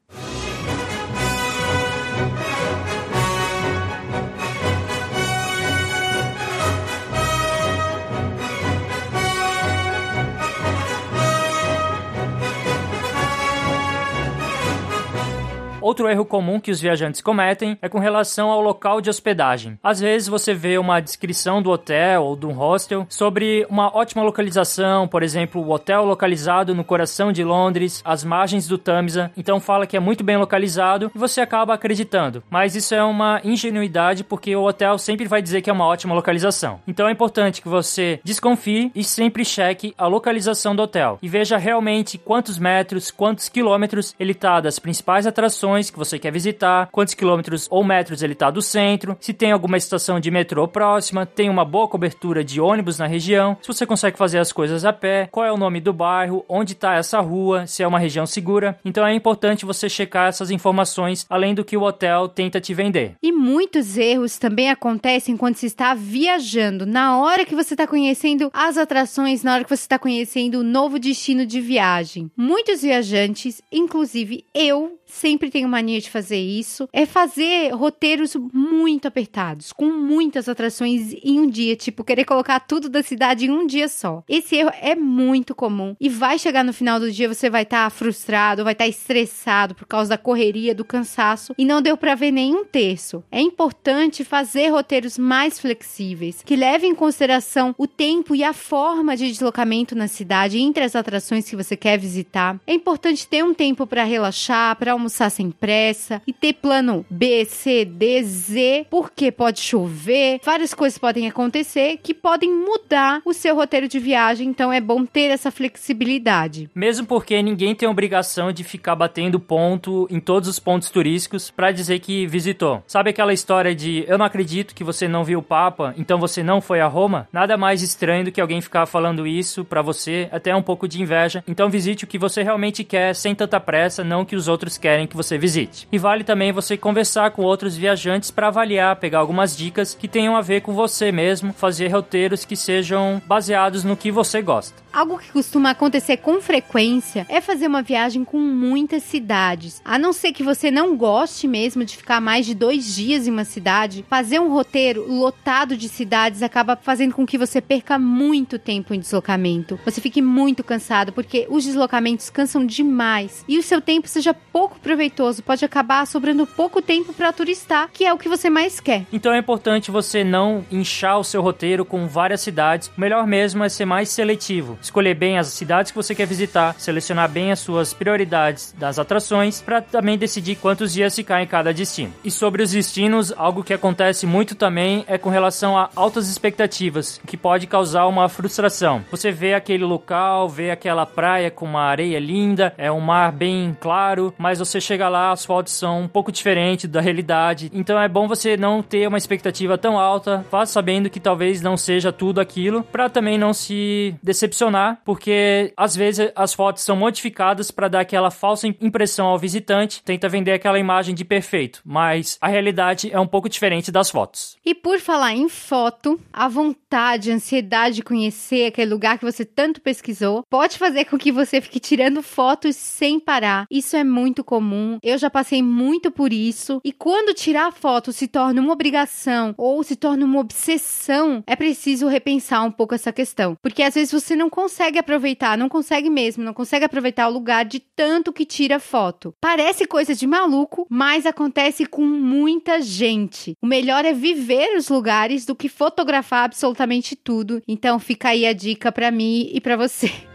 Outro 15.82 16.08
erro 16.10 16.26
comum 16.26 16.60
que 16.60 16.70
os 16.70 16.78
viajantes 16.78 17.22
cometem 17.22 17.78
é 17.80 17.88
com 17.88 17.98
relação 17.98 18.50
ao 18.50 18.60
local 18.60 19.00
de 19.00 19.08
hospedagem. 19.08 19.78
Às 19.82 20.00
vezes 20.00 20.28
você 20.28 20.52
vê 20.52 20.76
uma 20.76 21.00
descrição 21.00 21.62
do 21.62 21.70
hotel 21.70 22.22
ou 22.22 22.36
do 22.36 22.50
hostel 22.50 23.06
sobre 23.08 23.66
uma 23.70 23.94
ótima 23.96 24.22
localização, 24.22 25.08
por 25.08 25.22
exemplo, 25.22 25.62
o 25.62 25.70
hotel 25.70 26.04
localizado 26.04 26.74
no 26.74 26.84
coração 26.84 27.32
de 27.32 27.42
Londres, 27.42 28.02
às 28.04 28.22
margens 28.22 28.68
do 28.68 28.76
Tamisa, 28.76 29.30
então 29.36 29.58
fala 29.58 29.86
que 29.86 29.96
é 29.96 30.00
muito 30.00 30.22
bem 30.22 30.36
localizado 30.36 31.10
e 31.14 31.18
você 31.18 31.40
acaba 31.40 31.72
acreditando. 31.72 32.42
Mas 32.50 32.76
isso 32.76 32.94
é 32.94 33.02
uma 33.02 33.40
ingenuidade 33.42 34.22
porque 34.22 34.54
o 34.54 34.64
hotel 34.64 34.98
sempre 34.98 35.26
vai 35.26 35.40
dizer 35.40 35.62
que 35.62 35.70
é 35.70 35.72
uma 35.72 35.86
ótima 35.86 36.14
localização. 36.14 36.80
Então 36.86 37.08
é 37.08 37.12
importante 37.12 37.62
que 37.62 37.68
você 37.68 38.20
desconfie 38.22 38.92
e 38.94 39.02
sempre 39.02 39.46
cheque 39.46 39.94
a 39.96 40.06
localização 40.06 40.76
do 40.76 40.82
hotel 40.82 41.18
e 41.22 41.28
veja 41.28 41.56
realmente 41.56 42.18
quantos 42.18 42.58
metros, 42.58 43.10
quantos 43.10 43.48
quilômetros 43.48 44.14
ele 44.20 44.32
está 44.32 44.60
das 44.60 44.78
principais 44.78 45.26
atrações 45.26 45.69
que 45.90 45.98
você 45.98 46.18
quer 46.18 46.32
visitar, 46.32 46.88
quantos 46.90 47.14
quilômetros 47.14 47.68
ou 47.70 47.84
metros 47.84 48.22
ele 48.22 48.32
está 48.32 48.50
do 48.50 48.62
centro, 48.62 49.16
se 49.20 49.32
tem 49.32 49.52
alguma 49.52 49.76
estação 49.76 50.18
de 50.18 50.30
metrô 50.30 50.66
próxima, 50.66 51.26
tem 51.26 51.48
uma 51.48 51.64
boa 51.64 51.86
cobertura 51.86 52.42
de 52.42 52.60
ônibus 52.60 52.98
na 52.98 53.06
região, 53.06 53.56
se 53.60 53.68
você 53.68 53.86
consegue 53.86 54.18
fazer 54.18 54.38
as 54.38 54.52
coisas 54.52 54.84
a 54.84 54.92
pé, 54.92 55.28
qual 55.30 55.46
é 55.46 55.52
o 55.52 55.56
nome 55.56 55.80
do 55.80 55.92
bairro, 55.92 56.44
onde 56.48 56.72
está 56.72 56.94
essa 56.94 57.20
rua, 57.20 57.66
se 57.66 57.82
é 57.82 57.86
uma 57.86 57.98
região 57.98 58.26
segura. 58.26 58.78
Então 58.84 59.06
é 59.06 59.14
importante 59.14 59.64
você 59.64 59.88
checar 59.88 60.28
essas 60.28 60.50
informações 60.50 61.26
além 61.28 61.54
do 61.54 61.64
que 61.64 61.76
o 61.76 61.82
hotel 61.82 62.28
tenta 62.28 62.60
te 62.60 62.74
vender. 62.74 63.14
E 63.22 63.32
muitos 63.32 63.96
erros 63.96 64.38
também 64.38 64.70
acontecem 64.70 65.36
quando 65.36 65.56
se 65.56 65.66
está 65.66 65.94
viajando, 65.94 66.86
na 66.86 67.18
hora 67.18 67.44
que 67.44 67.54
você 67.54 67.74
está 67.74 67.86
conhecendo 67.86 68.50
as 68.52 68.76
atrações, 68.76 69.42
na 69.42 69.54
hora 69.54 69.64
que 69.64 69.70
você 69.70 69.82
está 69.82 69.98
conhecendo 69.98 70.60
o 70.60 70.64
novo 70.64 70.98
destino 70.98 71.44
de 71.44 71.60
viagem. 71.60 72.30
Muitos 72.36 72.82
viajantes, 72.82 73.62
inclusive 73.70 74.44
eu, 74.54 74.98
sempre 75.06 75.50
tenho 75.50 75.59
mania 75.68 76.00
de 76.00 76.10
fazer 76.10 76.40
isso, 76.40 76.88
é 76.92 77.06
fazer 77.06 77.70
roteiros 77.74 78.36
muito 78.52 79.06
apertados, 79.06 79.72
com 79.72 79.86
muitas 79.86 80.48
atrações 80.48 81.14
em 81.22 81.38
um 81.38 81.46
dia, 81.48 81.76
tipo, 81.76 82.04
querer 82.04 82.24
colocar 82.24 82.60
tudo 82.60 82.88
da 82.88 83.02
cidade 83.02 83.46
em 83.46 83.50
um 83.50 83.66
dia 83.66 83.88
só. 83.88 84.22
Esse 84.28 84.56
erro 84.56 84.72
é 84.80 84.94
muito 84.94 85.54
comum 85.54 85.94
e 86.00 86.08
vai 86.08 86.38
chegar 86.38 86.64
no 86.64 86.72
final 86.72 86.98
do 86.98 87.10
dia, 87.10 87.32
você 87.32 87.50
vai 87.50 87.62
estar 87.62 87.84
tá 87.84 87.90
frustrado, 87.90 88.64
vai 88.64 88.72
estar 88.72 88.84
tá 88.84 88.88
estressado 88.88 89.74
por 89.74 89.86
causa 89.86 90.10
da 90.10 90.18
correria, 90.18 90.74
do 90.74 90.84
cansaço 90.84 91.54
e 91.56 91.64
não 91.64 91.82
deu 91.82 91.96
para 91.96 92.14
ver 92.14 92.30
nenhum 92.30 92.64
terço. 92.64 93.22
É 93.30 93.40
importante 93.40 94.24
fazer 94.24 94.68
roteiros 94.68 95.18
mais 95.18 95.58
flexíveis, 95.58 96.42
que 96.44 96.56
levem 96.56 96.92
em 96.92 96.94
consideração 96.94 97.74
o 97.76 97.86
tempo 97.86 98.34
e 98.34 98.42
a 98.44 98.52
forma 98.52 99.16
de 99.16 99.30
deslocamento 99.30 99.94
na 99.94 100.08
cidade 100.08 100.58
entre 100.58 100.84
as 100.84 100.96
atrações 100.96 101.48
que 101.48 101.56
você 101.56 101.76
quer 101.76 101.98
visitar. 101.98 102.58
É 102.66 102.74
importante 102.74 103.26
ter 103.26 103.44
um 103.44 103.54
tempo 103.54 103.86
para 103.86 104.04
relaxar, 104.04 104.76
para 104.76 104.92
almoçar 104.92 105.30
sem 105.30 105.49
pressa 105.50 106.22
e 106.26 106.32
ter 106.32 106.54
plano 106.54 107.04
B, 107.10 107.44
C, 107.44 107.84
D, 107.84 108.22
Z, 108.22 108.86
porque 108.90 109.30
pode 109.30 109.60
chover, 109.60 110.40
várias 110.44 110.74
coisas 110.74 110.98
podem 110.98 111.28
acontecer 111.28 111.98
que 112.02 112.14
podem 112.14 112.52
mudar 112.52 113.20
o 113.24 113.32
seu 113.32 113.54
roteiro 113.54 113.88
de 113.88 113.98
viagem, 113.98 114.48
então 114.48 114.72
é 114.72 114.80
bom 114.80 115.04
ter 115.04 115.30
essa 115.30 115.50
flexibilidade. 115.50 116.70
Mesmo 116.74 117.06
porque 117.06 117.42
ninguém 117.42 117.74
tem 117.74 117.88
obrigação 117.88 118.52
de 118.52 118.64
ficar 118.64 118.94
batendo 118.94 119.40
ponto 119.40 120.06
em 120.10 120.20
todos 120.20 120.48
os 120.48 120.58
pontos 120.58 120.90
turísticos 120.90 121.50
para 121.50 121.72
dizer 121.72 122.00
que 122.00 122.26
visitou. 122.26 122.82
Sabe 122.86 123.10
aquela 123.10 123.32
história 123.32 123.74
de 123.74 124.04
eu 124.06 124.18
não 124.18 124.24
acredito 124.24 124.74
que 124.74 124.84
você 124.84 125.08
não 125.08 125.24
viu 125.24 125.40
o 125.40 125.42
Papa, 125.42 125.94
então 125.96 126.18
você 126.18 126.42
não 126.42 126.60
foi 126.60 126.80
a 126.80 126.86
Roma? 126.86 127.28
Nada 127.32 127.56
mais 127.56 127.82
estranho 127.82 128.24
do 128.24 128.32
que 128.32 128.40
alguém 128.40 128.60
ficar 128.60 128.86
falando 128.86 129.26
isso 129.26 129.64
para 129.64 129.82
você, 129.82 130.28
até 130.32 130.54
um 130.54 130.62
pouco 130.62 130.86
de 130.88 131.00
inveja. 131.00 131.42
Então 131.46 131.70
visite 131.70 132.04
o 132.04 132.06
que 132.06 132.18
você 132.18 132.42
realmente 132.42 132.84
quer 132.84 133.14
sem 133.14 133.34
tanta 133.34 133.60
pressa, 133.60 134.04
não 134.04 134.24
que 134.24 134.36
os 134.36 134.48
outros 134.48 134.78
querem 134.78 135.06
que 135.06 135.16
você 135.16 135.38
visite. 135.40 135.88
E 135.90 135.98
vale 135.98 136.22
também 136.22 136.52
você 136.52 136.76
conversar 136.76 137.30
com 137.32 137.42
outros 137.42 137.76
viajantes 137.76 138.30
para 138.30 138.48
avaliar, 138.48 138.96
pegar 138.96 139.18
algumas 139.18 139.56
dicas 139.56 139.94
que 139.94 140.06
tenham 140.06 140.36
a 140.36 140.40
ver 140.40 140.60
com 140.60 140.72
você 140.72 141.10
mesmo, 141.10 141.52
fazer 141.52 141.88
roteiros 141.88 142.44
que 142.44 142.54
sejam 142.54 143.20
baseados 143.26 143.82
no 143.82 143.96
que 143.96 144.12
você 144.12 144.42
gosta. 144.42 144.80
Algo 144.92 145.18
que 145.18 145.30
costuma 145.30 145.70
acontecer 145.70 146.16
com 146.16 146.40
frequência 146.40 147.24
é 147.28 147.40
fazer 147.40 147.68
uma 147.68 147.80
viagem 147.80 148.24
com 148.24 148.38
muitas 148.38 149.04
cidades. 149.04 149.80
A 149.84 149.98
não 149.98 150.12
ser 150.12 150.32
que 150.32 150.42
você 150.42 150.68
não 150.68 150.96
goste 150.96 151.46
mesmo 151.46 151.84
de 151.84 151.96
ficar 151.96 152.20
mais 152.20 152.44
de 152.44 152.54
dois 152.54 152.96
dias 152.96 153.26
em 153.26 153.30
uma 153.30 153.44
cidade, 153.44 154.04
fazer 154.10 154.40
um 154.40 154.52
roteiro 154.52 155.06
lotado 155.08 155.76
de 155.76 155.88
cidades 155.88 156.42
acaba 156.42 156.76
fazendo 156.76 157.14
com 157.14 157.24
que 157.24 157.38
você 157.38 157.60
perca 157.60 157.98
muito 157.98 158.58
tempo 158.58 158.92
em 158.92 158.98
deslocamento. 158.98 159.78
Você 159.84 160.00
fique 160.00 160.20
muito 160.20 160.64
cansado, 160.64 161.12
porque 161.12 161.46
os 161.48 161.64
deslocamentos 161.64 162.28
cansam 162.28 162.66
demais. 162.66 163.44
E 163.46 163.58
o 163.58 163.62
seu 163.62 163.80
tempo 163.80 164.08
seja 164.08 164.34
pouco 164.34 164.80
proveitoso, 164.80 165.42
pode 165.42 165.64
acabar 165.64 166.04
sobrando 166.06 166.46
pouco 166.46 166.82
tempo 166.82 167.12
para 167.12 167.32
turistar, 167.32 167.90
que 167.92 168.04
é 168.04 168.12
o 168.12 168.18
que 168.18 168.28
você 168.28 168.50
mais 168.50 168.80
quer. 168.80 169.06
Então 169.12 169.32
é 169.32 169.38
importante 169.38 169.90
você 169.90 170.24
não 170.24 170.64
inchar 170.70 171.18
o 171.18 171.24
seu 171.24 171.40
roteiro 171.40 171.84
com 171.84 172.08
várias 172.08 172.40
cidades. 172.40 172.88
O 172.96 173.00
melhor 173.00 173.26
mesmo 173.26 173.62
é 173.62 173.68
ser 173.68 173.84
mais 173.84 174.08
seletivo. 174.08 174.79
Escolher 174.82 175.14
bem 175.14 175.38
as 175.38 175.48
cidades 175.48 175.90
que 175.90 175.96
você 175.96 176.14
quer 176.14 176.26
visitar, 176.26 176.74
selecionar 176.78 177.28
bem 177.28 177.52
as 177.52 177.58
suas 177.58 177.92
prioridades 177.92 178.74
das 178.78 178.98
atrações, 178.98 179.60
para 179.60 179.80
também 179.80 180.16
decidir 180.16 180.56
quantos 180.56 180.92
dias 180.92 181.14
ficar 181.14 181.42
em 181.42 181.46
cada 181.46 181.72
destino. 181.72 182.12
E 182.24 182.30
sobre 182.30 182.62
os 182.62 182.70
destinos, 182.70 183.32
algo 183.36 183.62
que 183.62 183.74
acontece 183.74 184.26
muito 184.26 184.54
também 184.54 185.04
é 185.06 185.18
com 185.18 185.30
relação 185.30 185.76
a 185.76 185.90
altas 185.94 186.28
expectativas, 186.28 187.20
que 187.26 187.36
pode 187.36 187.66
causar 187.66 188.06
uma 188.06 188.28
frustração. 188.28 189.04
Você 189.10 189.30
vê 189.30 189.54
aquele 189.54 189.84
local, 189.84 190.48
vê 190.48 190.70
aquela 190.70 191.04
praia 191.04 191.50
com 191.50 191.66
uma 191.66 191.82
areia 191.82 192.18
linda, 192.18 192.72
é 192.78 192.90
um 192.90 193.00
mar 193.00 193.32
bem 193.32 193.76
claro, 193.78 194.34
mas 194.38 194.58
você 194.58 194.80
chega 194.80 195.08
lá, 195.08 195.32
as 195.32 195.44
fotos 195.44 195.72
são 195.72 196.02
um 196.02 196.08
pouco 196.08 196.32
diferentes 196.32 196.88
da 196.88 197.00
realidade. 197.00 197.70
Então 197.74 198.00
é 198.00 198.08
bom 198.08 198.26
você 198.26 198.56
não 198.56 198.82
ter 198.82 199.06
uma 199.06 199.18
expectativa 199.18 199.76
tão 199.76 199.98
alta, 199.98 200.44
vá 200.50 200.64
sabendo 200.64 201.10
que 201.10 201.20
talvez 201.20 201.60
não 201.60 201.76
seja 201.76 202.12
tudo 202.12 202.40
aquilo, 202.40 202.82
para 202.84 203.08
também 203.08 203.36
não 203.36 203.52
se 203.52 204.14
decepcionar, 204.22 204.69
porque 205.04 205.72
às 205.76 205.96
vezes 205.96 206.30
as 206.34 206.54
fotos 206.54 206.82
são 206.82 206.96
modificadas 206.96 207.70
para 207.70 207.88
dar 207.88 208.00
aquela 208.00 208.30
falsa 208.30 208.66
impressão 208.66 209.26
ao 209.26 209.38
visitante, 209.38 210.02
tenta 210.02 210.28
vender 210.28 210.52
aquela 210.52 210.78
imagem 210.78 211.14
de 211.14 211.24
perfeito, 211.24 211.80
mas 211.84 212.38
a 212.40 212.48
realidade 212.48 213.10
é 213.12 213.18
um 213.18 213.26
pouco 213.26 213.48
diferente 213.48 213.92
das 213.92 214.10
fotos. 214.10 214.56
E 214.64 214.74
por 214.74 214.98
falar 214.98 215.34
em 215.34 215.48
foto, 215.48 216.20
a 216.32 216.48
vontade, 216.48 217.30
a 217.30 217.34
ansiedade 217.34 217.96
de 217.96 218.02
conhecer 218.02 218.66
aquele 218.66 218.90
lugar 218.90 219.18
que 219.18 219.24
você 219.24 219.44
tanto 219.44 219.80
pesquisou 219.80 220.44
pode 220.48 220.78
fazer 220.78 221.04
com 221.04 221.18
que 221.18 221.32
você 221.32 221.60
fique 221.60 221.80
tirando 221.80 222.22
fotos 222.22 222.76
sem 222.76 223.18
parar. 223.18 223.66
Isso 223.70 223.96
é 223.96 224.04
muito 224.04 224.42
comum. 224.42 224.98
Eu 225.02 225.18
já 225.18 225.30
passei 225.30 225.62
muito 225.62 226.10
por 226.10 226.32
isso. 226.32 226.80
E 226.84 226.92
quando 226.92 227.34
tirar 227.34 227.72
foto 227.72 228.12
se 228.12 228.26
torna 228.26 228.60
uma 228.60 228.72
obrigação 228.72 229.54
ou 229.56 229.82
se 229.82 229.96
torna 229.96 230.24
uma 230.24 230.40
obsessão, 230.40 231.42
é 231.46 231.56
preciso 231.56 232.08
repensar 232.08 232.64
um 232.64 232.70
pouco 232.70 232.94
essa 232.94 233.12
questão. 233.12 233.56
Porque 233.62 233.82
às 233.82 233.94
vezes 233.94 234.12
você 234.12 234.34
não 234.34 234.50
consegue 234.60 234.98
aproveitar, 234.98 235.56
não 235.56 235.70
consegue 235.70 236.10
mesmo, 236.10 236.44
não 236.44 236.52
consegue 236.52 236.84
aproveitar 236.84 237.26
o 237.28 237.32
lugar 237.32 237.64
de 237.64 237.80
tanto 237.80 238.30
que 238.30 238.44
tira 238.44 238.78
foto. 238.78 239.34
Parece 239.40 239.86
coisa 239.86 240.14
de 240.14 240.26
maluco, 240.26 240.86
mas 240.90 241.24
acontece 241.24 241.86
com 241.86 242.02
muita 242.02 242.82
gente. 242.82 243.56
O 243.62 243.66
melhor 243.66 244.04
é 244.04 244.12
viver 244.12 244.76
os 244.76 244.90
lugares 244.90 245.46
do 245.46 245.56
que 245.56 245.66
fotografar 245.66 246.44
absolutamente 246.44 247.16
tudo. 247.16 247.62
Então 247.66 247.98
fica 247.98 248.28
aí 248.28 248.44
a 248.44 248.52
dica 248.52 248.92
para 248.92 249.10
mim 249.10 249.48
e 249.50 249.62
para 249.62 249.78
você. 249.78 250.29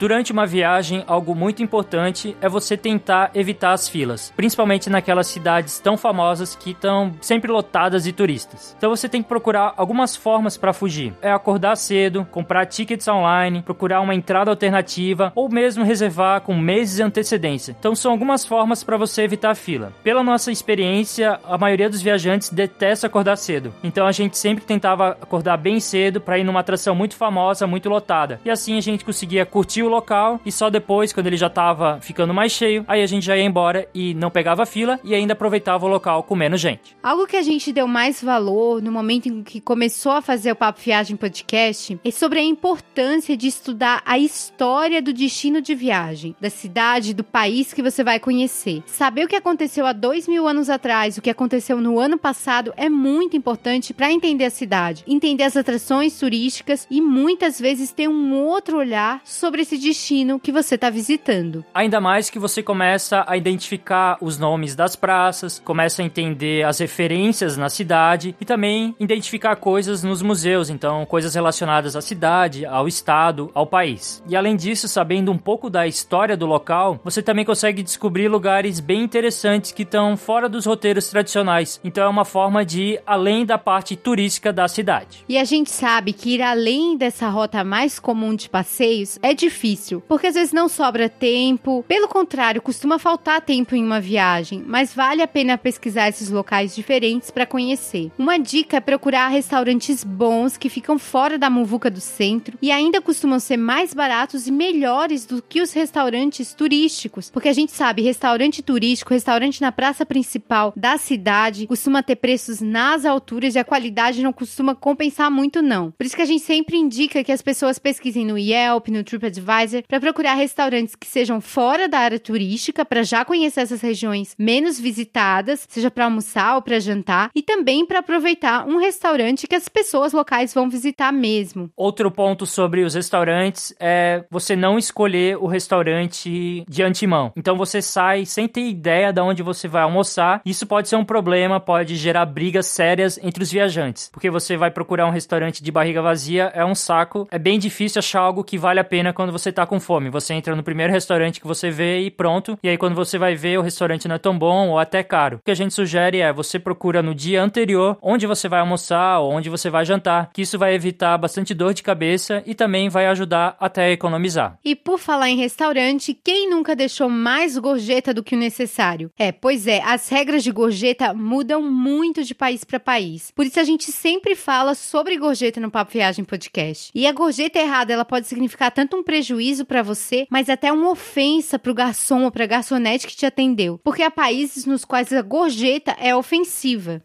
Durante 0.00 0.32
uma 0.32 0.46
viagem, 0.46 1.04
algo 1.06 1.34
muito 1.34 1.62
importante 1.62 2.34
é 2.40 2.48
você 2.48 2.74
tentar 2.74 3.32
evitar 3.34 3.74
as 3.74 3.86
filas, 3.86 4.32
principalmente 4.34 4.88
naquelas 4.88 5.26
cidades 5.26 5.78
tão 5.78 5.94
famosas 5.94 6.56
que 6.56 6.70
estão 6.70 7.12
sempre 7.20 7.52
lotadas 7.52 8.04
de 8.04 8.10
turistas. 8.10 8.74
Então 8.78 8.88
você 8.88 9.10
tem 9.10 9.22
que 9.22 9.28
procurar 9.28 9.74
algumas 9.76 10.16
formas 10.16 10.56
para 10.56 10.72
fugir. 10.72 11.12
É 11.20 11.30
acordar 11.30 11.76
cedo, 11.76 12.26
comprar 12.30 12.64
tickets 12.64 13.06
online, 13.08 13.60
procurar 13.60 14.00
uma 14.00 14.14
entrada 14.14 14.50
alternativa 14.50 15.32
ou 15.34 15.50
mesmo 15.50 15.84
reservar 15.84 16.40
com 16.40 16.56
meses 16.56 16.96
de 16.96 17.02
antecedência. 17.02 17.76
Então 17.78 17.94
são 17.94 18.10
algumas 18.10 18.42
formas 18.42 18.82
para 18.82 18.96
você 18.96 19.20
evitar 19.20 19.50
a 19.50 19.54
fila. 19.54 19.92
Pela 20.02 20.22
nossa 20.22 20.50
experiência, 20.50 21.38
a 21.44 21.58
maioria 21.58 21.90
dos 21.90 22.00
viajantes 22.00 22.48
detesta 22.48 23.06
acordar 23.06 23.36
cedo. 23.36 23.74
Então 23.84 24.06
a 24.06 24.12
gente 24.12 24.38
sempre 24.38 24.64
tentava 24.64 25.10
acordar 25.20 25.58
bem 25.58 25.78
cedo 25.78 26.22
para 26.22 26.38
ir 26.38 26.44
numa 26.44 26.60
atração 26.60 26.94
muito 26.94 27.16
famosa, 27.16 27.66
muito 27.66 27.90
lotada. 27.90 28.40
E 28.46 28.50
assim 28.50 28.78
a 28.78 28.80
gente 28.80 29.04
conseguia 29.04 29.44
curtir 29.44 29.82
o 29.82 29.89
local 29.90 30.40
e 30.44 30.50
só 30.50 30.70
depois, 30.70 31.12
quando 31.12 31.26
ele 31.26 31.36
já 31.36 31.50
tava 31.50 32.00
ficando 32.00 32.32
mais 32.32 32.52
cheio, 32.52 32.84
aí 32.88 33.02
a 33.02 33.06
gente 33.06 33.26
já 33.26 33.36
ia 33.36 33.44
embora 33.44 33.88
e 33.94 34.14
não 34.14 34.30
pegava 34.30 34.64
fila 34.64 34.98
e 35.04 35.14
ainda 35.14 35.34
aproveitava 35.34 35.84
o 35.84 35.88
local 35.88 36.22
com 36.22 36.34
menos 36.34 36.60
gente. 36.60 36.96
Algo 37.02 37.26
que 37.26 37.36
a 37.36 37.42
gente 37.42 37.72
deu 37.72 37.86
mais 37.86 38.22
valor 38.22 38.80
no 38.80 38.92
momento 38.92 39.28
em 39.28 39.42
que 39.42 39.60
começou 39.60 40.12
a 40.12 40.22
fazer 40.22 40.52
o 40.52 40.56
Papo 40.56 40.80
Viagem 40.80 41.16
Podcast 41.16 41.98
é 42.04 42.10
sobre 42.10 42.38
a 42.38 42.44
importância 42.44 43.36
de 43.36 43.46
estudar 43.46 44.02
a 44.06 44.18
história 44.18 45.02
do 45.02 45.12
destino 45.12 45.60
de 45.60 45.74
viagem, 45.74 46.34
da 46.40 46.48
cidade, 46.48 47.14
do 47.14 47.24
país 47.24 47.72
que 47.72 47.82
você 47.82 48.04
vai 48.04 48.20
conhecer. 48.20 48.82
Saber 48.86 49.24
o 49.24 49.28
que 49.28 49.36
aconteceu 49.36 49.86
há 49.86 49.92
dois 49.92 50.28
mil 50.28 50.46
anos 50.46 50.70
atrás, 50.70 51.18
o 51.18 51.22
que 51.22 51.30
aconteceu 51.30 51.80
no 51.80 51.98
ano 51.98 52.16
passado 52.16 52.72
é 52.76 52.88
muito 52.88 53.36
importante 53.36 53.92
para 53.92 54.12
entender 54.12 54.44
a 54.44 54.50
cidade, 54.50 55.04
entender 55.06 55.44
as 55.44 55.56
atrações 55.56 56.18
turísticas 56.18 56.86
e 56.90 57.00
muitas 57.00 57.60
vezes 57.60 57.92
ter 57.92 58.08
um 58.08 58.34
outro 58.34 58.78
olhar 58.78 59.20
sobre 59.24 59.62
esse 59.62 59.78
destino 59.80 60.38
que 60.38 60.52
você 60.52 60.74
está 60.74 60.90
visitando. 60.90 61.64
Ainda 61.74 62.00
mais 62.00 62.30
que 62.30 62.38
você 62.38 62.62
começa 62.62 63.24
a 63.26 63.36
identificar 63.36 64.18
os 64.20 64.38
nomes 64.38 64.74
das 64.74 64.94
praças, 64.94 65.60
começa 65.64 66.02
a 66.02 66.04
entender 66.04 66.64
as 66.64 66.78
referências 66.78 67.56
na 67.56 67.68
cidade 67.68 68.34
e 68.40 68.44
também 68.44 68.94
identificar 69.00 69.56
coisas 69.56 70.02
nos 70.02 70.22
museus, 70.22 70.70
então 70.70 71.06
coisas 71.06 71.34
relacionadas 71.34 71.96
à 71.96 72.00
cidade, 72.00 72.66
ao 72.66 72.86
estado, 72.86 73.50
ao 73.54 73.66
país. 73.66 74.22
E 74.28 74.36
além 74.36 74.56
disso, 74.56 74.86
sabendo 74.86 75.32
um 75.32 75.38
pouco 75.38 75.70
da 75.70 75.86
história 75.86 76.36
do 76.36 76.46
local, 76.46 77.00
você 77.02 77.22
também 77.22 77.44
consegue 77.44 77.82
descobrir 77.82 78.28
lugares 78.28 78.80
bem 78.80 79.02
interessantes 79.02 79.72
que 79.72 79.82
estão 79.82 80.16
fora 80.16 80.48
dos 80.48 80.66
roteiros 80.66 81.08
tradicionais. 81.08 81.80
Então 81.82 82.04
é 82.04 82.08
uma 82.08 82.24
forma 82.24 82.64
de 82.64 82.82
ir 82.82 83.02
além 83.06 83.46
da 83.46 83.56
parte 83.56 83.96
turística 83.96 84.52
da 84.52 84.68
cidade. 84.68 85.24
E 85.28 85.38
a 85.38 85.44
gente 85.44 85.70
sabe 85.70 86.12
que 86.12 86.34
ir 86.34 86.42
além 86.42 86.96
dessa 86.96 87.28
rota 87.28 87.64
mais 87.64 87.98
comum 87.98 88.34
de 88.34 88.48
passeios 88.48 89.18
é 89.22 89.32
difícil 89.32 89.69
difícil, 89.70 90.02
porque 90.08 90.26
às 90.26 90.34
vezes 90.34 90.52
não 90.52 90.68
sobra 90.68 91.08
tempo. 91.08 91.84
Pelo 91.86 92.08
contrário, 92.08 92.62
costuma 92.62 92.98
faltar 92.98 93.40
tempo 93.40 93.74
em 93.74 93.84
uma 93.84 94.00
viagem, 94.00 94.62
mas 94.66 94.94
vale 94.94 95.22
a 95.22 95.28
pena 95.28 95.58
pesquisar 95.58 96.08
esses 96.08 96.30
locais 96.30 96.74
diferentes 96.74 97.30
para 97.30 97.46
conhecer. 97.46 98.10
Uma 98.18 98.38
dica 98.38 98.76
é 98.76 98.80
procurar 98.80 99.28
restaurantes 99.28 100.02
bons 100.04 100.56
que 100.56 100.68
ficam 100.68 100.98
fora 100.98 101.38
da 101.38 101.50
muvuca 101.50 101.90
do 101.90 102.00
centro 102.00 102.58
e 102.60 102.70
ainda 102.70 103.00
costumam 103.00 103.38
ser 103.38 103.56
mais 103.56 103.94
baratos 103.94 104.46
e 104.46 104.52
melhores 104.52 105.24
do 105.24 105.42
que 105.42 105.60
os 105.60 105.72
restaurantes 105.72 106.54
turísticos, 106.54 107.30
porque 107.30 107.48
a 107.48 107.52
gente 107.52 107.72
sabe, 107.72 108.02
restaurante 108.02 108.62
turístico, 108.62 109.14
restaurante 109.14 109.60
na 109.60 109.72
praça 109.72 110.04
principal 110.04 110.72
da 110.76 110.96
cidade, 110.98 111.66
costuma 111.66 112.02
ter 112.02 112.16
preços 112.16 112.60
nas 112.60 113.04
alturas 113.04 113.54
e 113.54 113.58
a 113.58 113.64
qualidade 113.64 114.22
não 114.22 114.32
costuma 114.32 114.74
compensar 114.74 115.30
muito 115.30 115.62
não. 115.62 115.90
Por 115.92 116.04
isso 116.04 116.16
que 116.16 116.22
a 116.22 116.26
gente 116.26 116.42
sempre 116.42 116.76
indica 116.76 117.22
que 117.22 117.32
as 117.32 117.42
pessoas 117.42 117.78
pesquisem 117.78 118.26
no 118.26 118.38
Yelp, 118.38 118.88
no 118.88 119.04
TripAdvisor 119.04 119.59
TripAdvisor 119.60 119.82
para 119.86 120.00
procurar 120.00 120.34
restaurantes 120.34 120.94
que 120.94 121.06
sejam 121.06 121.40
fora 121.40 121.88
da 121.88 121.98
área 121.98 122.18
turística, 122.18 122.84
para 122.84 123.02
já 123.02 123.24
conhecer 123.24 123.60
essas 123.60 123.80
regiões 123.80 124.34
menos 124.38 124.78
visitadas, 124.78 125.66
seja 125.68 125.90
para 125.90 126.04
almoçar 126.04 126.56
ou 126.56 126.62
para 126.62 126.80
jantar, 126.80 127.30
e 127.34 127.42
também 127.42 127.84
para 127.86 128.00
aproveitar 128.00 128.66
um 128.66 128.78
restaurante 128.78 129.46
que 129.46 129.54
as 129.54 129.68
pessoas 129.68 130.12
locais 130.12 130.54
vão 130.54 130.68
visitar 130.68 131.12
mesmo. 131.12 131.70
Outro 131.76 132.10
ponto 132.10 132.46
sobre 132.46 132.82
os 132.82 132.94
restaurantes 132.94 133.74
é 133.78 134.24
você 134.30 134.54
não 134.56 134.78
escolher 134.78 135.36
o 135.36 135.46
restaurante 135.46 136.64
de 136.68 136.82
antemão. 136.82 137.32
Então 137.36 137.56
você 137.56 137.82
sai 137.82 138.24
sem 138.24 138.48
ter 138.48 138.68
ideia 138.68 139.12
de 139.12 139.20
onde 139.20 139.42
você 139.42 139.68
vai 139.68 139.82
almoçar. 139.82 140.40
Isso 140.44 140.66
pode 140.66 140.88
ser 140.88 140.96
um 140.96 141.04
problema, 141.04 141.60
pode 141.60 141.96
gerar 141.96 142.26
brigas 142.26 142.66
sérias 142.66 143.18
entre 143.22 143.42
os 143.42 143.50
viajantes, 143.50 144.08
porque 144.12 144.30
você 144.30 144.56
vai 144.56 144.70
procurar 144.70 145.06
um 145.06 145.10
restaurante 145.10 145.62
de 145.62 145.72
barriga 145.72 146.02
vazia, 146.02 146.50
é 146.54 146.64
um 146.64 146.74
saco, 146.74 147.28
é 147.30 147.38
bem 147.38 147.58
difícil 147.58 147.98
achar 147.98 148.20
algo 148.20 148.44
que 148.44 148.58
vale 148.58 148.80
a 148.80 148.84
pena 148.84 149.12
quando 149.12 149.32
você 149.32 149.49
você 149.50 149.52
tá 149.52 149.66
com 149.66 149.80
fome. 149.80 150.08
Você 150.10 150.32
entra 150.32 150.54
no 150.54 150.62
primeiro 150.62 150.92
restaurante 150.92 151.40
que 151.40 151.46
você 151.46 151.70
vê 151.70 152.00
e 152.00 152.10
pronto. 152.10 152.56
E 152.62 152.68
aí 152.68 152.78
quando 152.78 152.94
você 152.94 153.18
vai 153.18 153.34
ver, 153.34 153.58
o 153.58 153.62
restaurante 153.62 154.06
não 154.06 154.14
é 154.14 154.18
tão 154.18 154.38
bom 154.38 154.68
ou 154.68 154.78
até 154.78 155.02
caro. 155.02 155.38
O 155.38 155.44
que 155.44 155.50
a 155.50 155.56
gente 155.56 155.74
sugere 155.74 156.20
é 156.20 156.32
você 156.32 156.58
procura 156.58 157.02
no 157.02 157.14
dia 157.14 157.42
anterior 157.42 157.98
onde 158.00 158.26
você 158.26 158.48
vai 158.48 158.60
almoçar 158.60 159.18
ou 159.18 159.32
onde 159.32 159.50
você 159.50 159.68
vai 159.68 159.84
jantar, 159.84 160.30
que 160.32 160.42
isso 160.42 160.58
vai 160.58 160.74
evitar 160.74 161.18
bastante 161.18 161.52
dor 161.52 161.74
de 161.74 161.82
cabeça 161.82 162.44
e 162.46 162.54
também 162.54 162.88
vai 162.88 163.06
ajudar 163.08 163.56
até 163.58 163.86
a 163.86 163.90
economizar. 163.90 164.56
E 164.64 164.76
por 164.76 164.98
falar 164.98 165.28
em 165.28 165.36
restaurante, 165.36 166.14
quem 166.14 166.48
nunca 166.48 166.76
deixou 166.76 167.08
mais 167.08 167.58
gorjeta 167.58 168.14
do 168.14 168.22
que 168.22 168.36
o 168.36 168.38
necessário? 168.38 169.10
É, 169.18 169.32
pois 169.32 169.66
é, 169.66 169.82
as 169.82 170.08
regras 170.08 170.44
de 170.44 170.52
gorjeta 170.52 171.12
mudam 171.12 171.60
muito 171.60 172.22
de 172.22 172.34
país 172.34 172.62
para 172.62 172.78
país. 172.78 173.32
Por 173.34 173.44
isso 173.44 173.58
a 173.58 173.64
gente 173.64 173.90
sempre 173.90 174.36
fala 174.36 174.76
sobre 174.76 175.16
gorjeta 175.16 175.60
no 175.60 175.70
Papo 175.70 175.92
Viagem 175.92 176.24
Podcast. 176.24 176.92
E 176.94 177.04
a 177.06 177.12
gorjeta 177.12 177.58
errada, 177.58 177.92
ela 177.92 178.04
pode 178.04 178.28
significar 178.28 178.70
tanto 178.70 178.96
um 178.96 179.02
prejuízo 179.02 179.39
para 179.64 179.82
você, 179.82 180.26
mas 180.30 180.48
até 180.48 180.72
uma 180.72 180.90
ofensa 180.90 181.58
para 181.58 181.72
o 181.72 181.74
garçom 181.74 182.24
ou 182.24 182.30
para 182.30 182.44
a 182.44 182.46
garçonete 182.46 183.06
que 183.06 183.16
te 183.16 183.26
atendeu. 183.26 183.78
Porque 183.82 184.02
há 184.02 184.10
países 184.10 184.64
nos 184.64 184.84
quais 184.84 185.12
a 185.12 185.22
gorjeta 185.22 185.96
é 185.98 186.14
ofensiva. 186.14 187.02